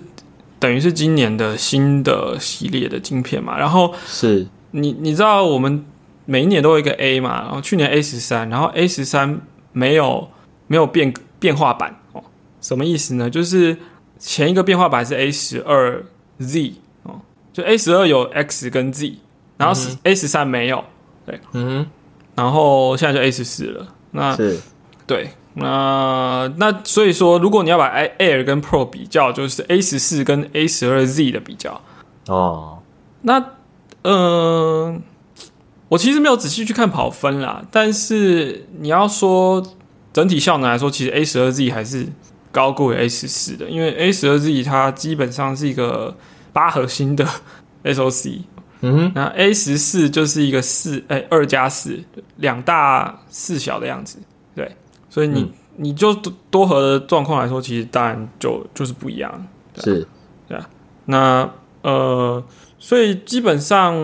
[0.59, 3.57] 等于是今年的新的系列的晶片嘛。
[3.57, 5.85] 然后是，你你知道我们
[6.25, 9.41] 每一年都有一个 A 嘛，然后去年 A 十三，然后 A 十三
[9.73, 10.29] 没有
[10.67, 12.25] 没有变变化版哦，
[12.61, 13.31] 什么意思呢？
[13.31, 13.77] 就是
[14.19, 16.05] 前一个变化版是 A 十二
[16.39, 16.75] Z 哦，
[17.57, 19.15] 就 A 十二有 X 跟 Z，
[19.57, 20.85] 然后 A 十三没有，
[21.25, 21.87] 对，嗯
[22.35, 23.95] 然后现在就 A 十四了。
[24.11, 24.61] 那，是，
[25.07, 31.81] 对，那那所以说，如果你要把 A Air 跟 Pro 比较，就是 A 十四跟 A 十二 Z 的比较。
[32.27, 32.81] 哦，
[33.23, 33.43] 那
[34.03, 34.95] 呃，
[35.89, 39.63] 我其实没有仔细去看跑分啦，但是你要说
[40.13, 42.07] 整体效能来说，其实 A 十二 Z 还是
[42.53, 46.15] 高过于 A 十四的，因为 A 十二 Z 它基本上是一个
[46.57, 47.29] 八核心的
[47.85, 48.41] SOC，
[48.81, 52.01] 嗯哼，那 A 十四就是一个四哎二加四
[52.37, 54.19] 两大四小的样子，
[54.55, 54.75] 对，
[55.11, 55.53] 所以你、嗯。
[55.79, 59.47] 你就多多核的状况来说，其实当然就就是不一样。
[59.77, 60.09] 是，
[60.49, 60.71] 对啊。
[61.05, 61.51] 那
[61.83, 62.43] 呃，
[62.79, 63.95] 所以基本上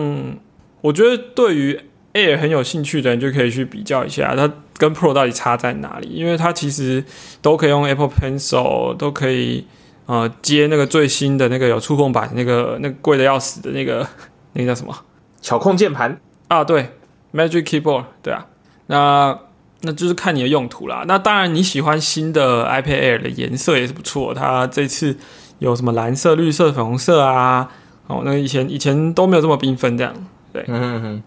[0.81, 1.81] 我觉得对于
[2.13, 4.47] Air 很有兴趣的人，就可以去比较一下它
[4.77, 7.03] 跟 Pro 到底差在哪里，因为它其实
[7.41, 9.65] 都可以用 Apple Pencil，都可以
[10.05, 14.07] 呃接那个最新的那个有触控板，那个那个贵的要死的那个
[14.53, 14.95] 那个叫什么？
[15.41, 16.89] 巧控键盘，啊，对
[17.33, 18.45] ，Magic Keyboard，对啊，
[18.87, 19.37] 那
[19.81, 21.03] 那就是看你的用途啦。
[21.05, 25.17] 那当然，你喜欢新的 iPad Air 的颜色也是不错，它这次
[25.59, 27.69] 有什么蓝色、绿色、粉红色啊，
[28.07, 30.13] 哦，那以前以前都没有这么缤纷这样。
[30.53, 31.23] 对嗯哼哼，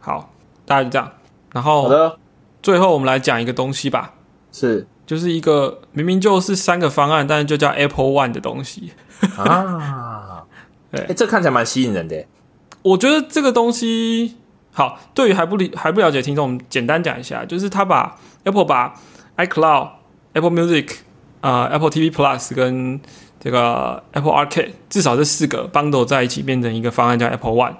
[0.00, 0.32] 好，
[0.66, 1.12] 大概就这样。
[1.52, 2.18] 然后好的，
[2.62, 4.14] 最后我们来讲一个东西吧，
[4.50, 8.92] 是就是一个明明就是三个方案，但是就叫 Apple One 的东西。
[9.36, 10.44] 啊，
[10.92, 11.00] 对。
[11.00, 12.24] 哎，这看起来蛮吸引人的，
[12.82, 14.36] 我觉得这个东西
[14.72, 18.94] 好，对于还不理还不了解的听众，我们简单讲一下，就是他把 Apple 把
[19.36, 19.88] iCloud、
[20.34, 20.98] Apple Music
[21.40, 23.00] 啊、Apple TV Plus 跟
[23.40, 27.74] 这个 Apple Arcade 至少这四个 bundle 在一起变成一个方案叫 Apple One，、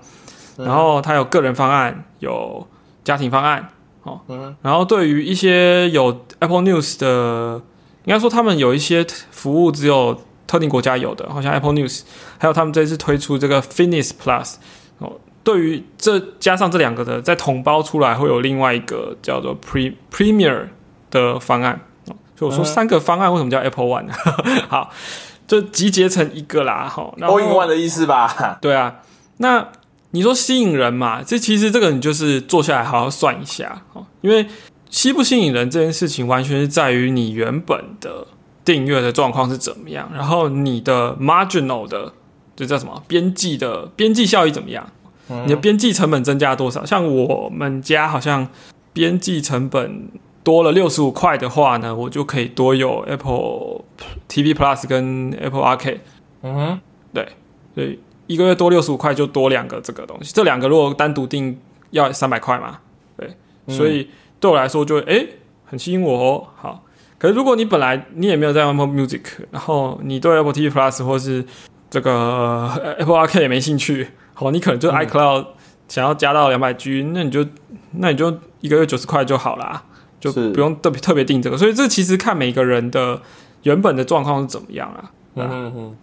[0.57, 2.67] 然后它有个人方案，有
[3.05, 3.69] 家庭方案，
[4.03, 7.61] 哦，嗯然后对于一些有 Apple News 的，
[8.05, 12.03] 应该说他们有一些服务只有特定国家有的，好像 Apple News，
[12.39, 14.55] 还有他们这次推出这个 Fitness Plus，
[14.99, 15.13] 哦，
[15.45, 20.69] 对于这加上这两个的，再统包出来会有另外一个叫做 Pre Premier
[21.11, 21.81] 的方案。
[22.07, 24.09] 哦所以我说嗯三个方案为什么叫 Apple One？
[24.67, 24.91] 好，
[25.47, 26.89] 就集结成一个啦。
[26.89, 28.57] 哈，然后，All in one 的意思吧？
[28.63, 28.97] 对啊，
[29.37, 29.69] 那
[30.13, 31.23] 你说吸引人嘛？
[31.23, 34.47] 这其实这个你就是坐下来好好算一下哦，因为
[34.91, 38.27] 吸不吸引人这件事情，完全是在于你原本的
[38.65, 42.13] 订阅的状况是怎么样，然后你的 marginal 的
[42.57, 44.87] 这叫什么边际的边际效益怎么样？
[45.29, 46.85] 嗯你的边际成本增加多少？
[46.85, 48.49] 像我们家好像
[48.93, 50.09] 边际成本
[50.43, 53.85] 多了六十五块的话呢，我就可以多有 Apple
[54.29, 56.01] TV Plus 跟 Apple Arcade。
[56.43, 56.81] 嗯哼，
[57.75, 58.01] 所以
[58.31, 61.59] 一个月多六十五块就多两个这个东西，这两个如果单独订
[61.91, 62.79] 要三百块嘛，
[63.17, 63.29] 对，
[63.67, 64.09] 嗯所以
[64.39, 65.29] 对我来说就会诶
[65.67, 66.47] 很吸引我哦。
[66.57, 66.85] 好，
[67.19, 71.45] 可是如果你本来你也没有在用 Apple Music，然后你对 Apple TV Plus 或是
[71.91, 75.47] 这个呃 Apple Arcade 也没兴趣，好，你可能就嗯 iCloud
[75.89, 77.45] 想要加到两百 G，那你就
[77.97, 79.83] 那你就一个月九十块就好啦，
[80.21, 81.59] 就不用特别特别定这个。
[81.59, 83.21] 所以这其实看每个人的
[83.65, 85.11] 原本的状况是怎么样啊。
[85.35, 85.97] 嗯嗯嗯，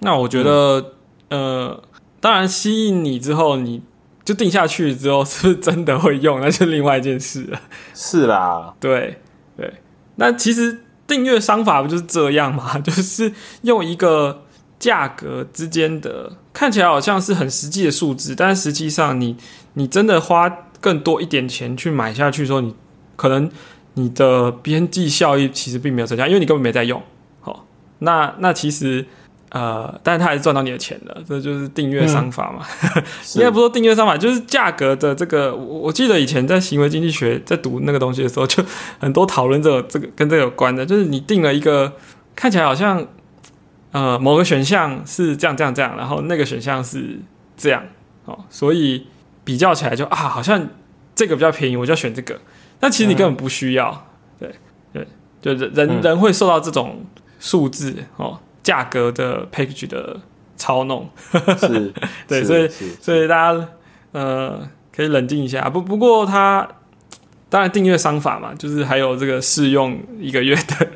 [0.00, 0.94] 那我觉得，
[1.30, 1.82] 呃，
[2.20, 3.82] 当然吸引你之后，你
[4.24, 7.60] 就定下去之后， 是不是真的会用，那是另外一件事了。
[7.94, 9.20] 是啦，对
[9.56, 9.74] 对，
[10.16, 12.78] 那其实订阅商法不就是这样嘛？
[12.80, 14.44] 就是用一个
[14.78, 19.36] 价格之间的看起来好像是很实际的数字，但是实际上你
[19.74, 20.48] 你真的花
[20.80, 22.74] 更多一点钱去买下去的时候，你
[23.16, 23.50] 可能
[23.94, 27.02] 你的边际效益其实并没有增加，因为你根本没在用。
[27.40, 27.66] 好，
[27.98, 29.06] 那那其实。
[29.50, 32.66] 呃，但是他还是赚到你的钱的，这就是订阅商法嘛。
[33.36, 35.54] 应该不说订阅商法，就是价格的这个。
[35.54, 38.62] 我我记得以前在行为经济学在读那个东西的时候，就
[38.98, 41.92] 很多讨论这个这个跟这个有关的，就是你定了一个
[42.36, 43.06] 看起来好像
[43.92, 47.18] 呃某个选项是这样这样这样，然后那个选项是
[47.56, 47.82] 这样
[48.26, 49.06] 哦，所以
[49.44, 50.68] 比较起来就啊，好像
[51.14, 52.38] 这个比较便宜，我就要选这个。
[52.78, 54.06] 但其实你根本不需要，
[54.38, 54.54] 对
[54.92, 55.06] 对，
[55.40, 57.04] 就人人嗯人会受到这种
[57.40, 60.20] 数字哦价格的 package 的
[60.56, 61.08] 操弄。
[61.58, 61.92] 是，
[62.28, 62.68] 对所以
[63.00, 63.68] 所以大家
[64.12, 65.68] 呃可以冷静一下。
[65.70, 66.68] 不不过它
[67.48, 70.88] 当然订阅商法嘛，就是还有这个试用一个月的。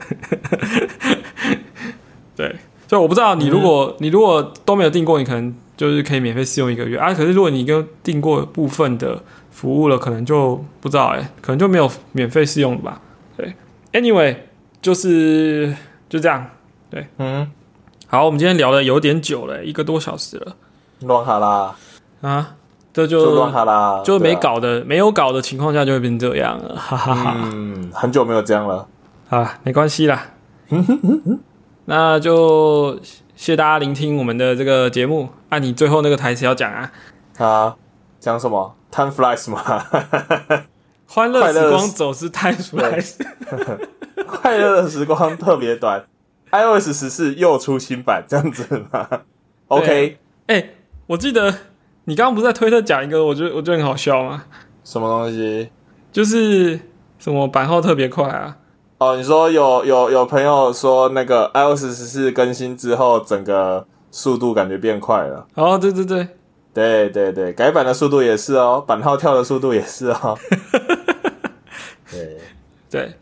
[2.36, 2.56] 对，
[2.88, 7.12] 所以我不知道你如果、你如果都没有订过，你可能就是可以免费试用一个月啊。
[7.14, 13.00] 可是如果你跟订过部分的服务了，可能就不知道哎、可能就没有免费试用了吧。
[13.36, 13.54] 对
[13.92, 14.34] ，anyway
[14.80, 15.74] 就是
[16.08, 16.50] 就这样。
[17.18, 17.50] 嗯，
[18.06, 20.56] 好，我们今天聊的有点久了、一个多小时了
[21.00, 21.76] 乱哈啦，
[22.20, 22.54] 啊，
[22.92, 28.86] 这就乱哈啦，就没搞的，没有搞的情况下就会变成这样了，哈哈哈嗯，很久没有这样了。
[29.30, 30.26] 啊，没关系啦。
[31.86, 32.96] 那就
[33.34, 35.28] 谢谢大家聆听我们的这个节目。
[35.48, 36.92] 啊，你最后那个台词要讲啊？
[37.38, 37.76] 啊，
[38.20, 39.62] 讲什么？Time flies 吗？
[41.08, 43.16] 欢乐时光总是 time flies，
[44.26, 46.04] 快乐的时光特别短。
[46.52, 49.08] iOS 十四又出新版，这样子吗
[49.68, 50.70] ？OK，哎，
[51.06, 51.52] 我记得
[52.04, 54.44] 你刚刚不是在推特讲一个，我觉得我觉得很好笑吗？
[54.84, 55.70] 什么东西？
[56.12, 56.78] 就是
[57.18, 58.58] 什么版号特别快啊？
[58.98, 65.46] 哦，你说有有有朋友说那个 iOS 十四更新之后，整个速度感觉变快了。
[65.54, 66.28] 哦，对对对，
[66.74, 70.38] 对对对，改版的速度也是哦，版号跳的速度也是哦。
[72.12, 72.38] 对
[72.90, 73.14] 对，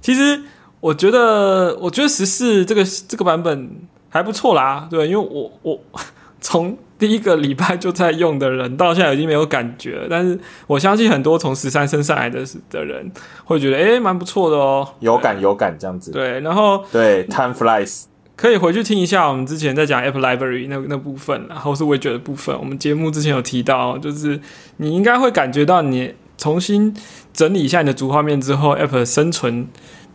[0.00, 0.40] 其实
[0.86, 3.68] 我觉得，我觉得十四这个这个版本
[4.08, 4.86] 还不错啦。
[4.88, 5.80] 对，因为我我
[6.40, 10.06] 从第一个礼拜就在用的人，到现在已经没有感觉了。
[10.08, 13.10] 但是我相信很多从十三升上来的的人
[13.44, 16.12] 会觉得，哎，蛮不错的哦，有感有感这样子。
[16.12, 18.04] 对，然后对，Time flies，
[18.36, 22.56] 可以回去听一下我们之前在讲 App Library 那那部分，然后是 Widget 的部分。
[22.56, 24.40] 我们节目之前有提到，就是
[24.76, 26.94] 你应该会感觉到你重新。
[27.32, 29.66] 整理一下你的主画面之后，App 生存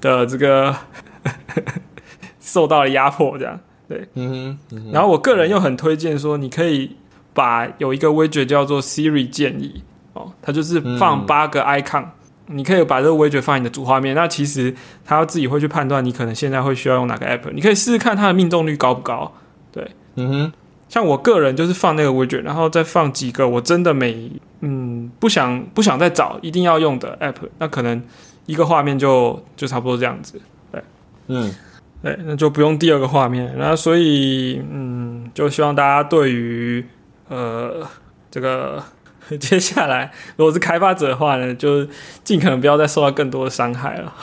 [0.02, 0.76] 的这个
[2.42, 4.08] 受到了压迫，这样对。
[4.16, 4.92] 嗯哼。
[4.92, 6.98] 然后我个人又很推荐说，你可以
[7.34, 9.84] 把有一个 widget 叫做 Siri 建议
[10.14, 12.06] 哦，它就是放八个 icon，
[12.48, 14.14] 你可以把这个 widget 放你的主画面。
[14.14, 14.76] 那其实
[15.06, 19.32] 它自己会去判断你可能现在会需要用哪个 App，你可以试试看它的命中率高不高。
[19.72, 20.54] 对，嗯哼。
[20.90, 24.30] 像我个人就是放那个 widget，然后再放几个我真的每
[24.60, 28.04] 嗯不想不想再找一定要用的 app，那可能
[28.46, 30.84] 一个画面就就差不多这样子，对，
[31.28, 31.54] 嗯，
[32.02, 33.54] 对，那就不用第二个画面。
[33.58, 36.86] 那所以嗯，就希望大家对于
[37.30, 37.88] 呃
[38.30, 38.84] 这个
[39.40, 41.88] 接下来如果是开发者的话呢，就
[42.24, 44.14] 尽可能不要再受到更多的伤害了。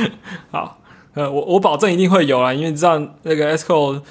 [0.50, 0.78] 好，
[1.14, 4.02] 呃，我我保证一定会有啊，因为你知道那个 Sco。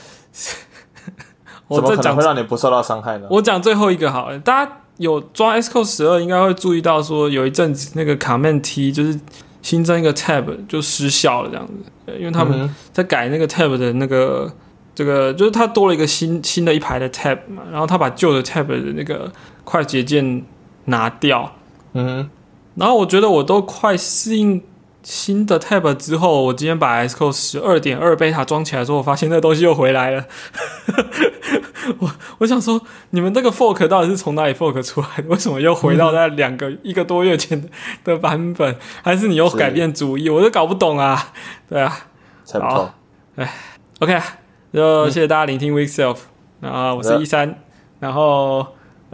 [1.68, 3.26] 怎么可能会让你不受到伤害呢？
[3.28, 9.20] 我讲最后一个好，了，大家有装 Xcode 十二，应该会注意到说有一阵子那个 Command T 就是
[9.66, 11.74] 新增一个 Tab 就失效了这样子，
[12.20, 14.54] 因为他们在改那个 Tab 的那个
[14.94, 20.44] 这个，就是它多了一个新新的一排的 Tab 嘛，然后他把旧的 Tab 的那个快捷键
[20.86, 21.52] 拿掉，
[21.94, 22.30] 嗯，
[22.76, 24.62] 然后我觉得我都快适应。
[25.06, 30.26] 新的 Tab 之后，我今天把 Xcode 十二点二 beta 装起来之后，我发现那东西又回来了。
[32.00, 32.82] 我我想说，
[33.12, 35.30] 你们这个 fork 到底是从哪里 fork 出来的？
[35.30, 37.70] 为什么又回到那两个一个多月前的
[38.04, 38.76] 的版本？
[39.04, 40.28] 还是你又改变主意？
[40.28, 41.32] 我都搞不懂啊！
[41.70, 42.08] 对啊，
[42.44, 42.90] 猜不透，
[43.36, 43.54] 哎
[44.00, 44.20] ，OK，
[44.74, 46.18] 就谢谢大家聆听 Weekself，
[46.60, 47.60] 然后我是一三，
[48.00, 48.66] 然后。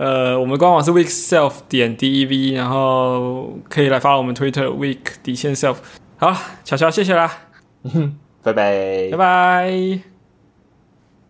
[0.01, 5.75] 呃，我们官网是 weekself 点 dev，然后可以来发我们 Twitter week 底线 self。
[6.17, 7.31] 好，巧巧，谢谢啦，
[8.41, 10.10] 拜拜，拜拜。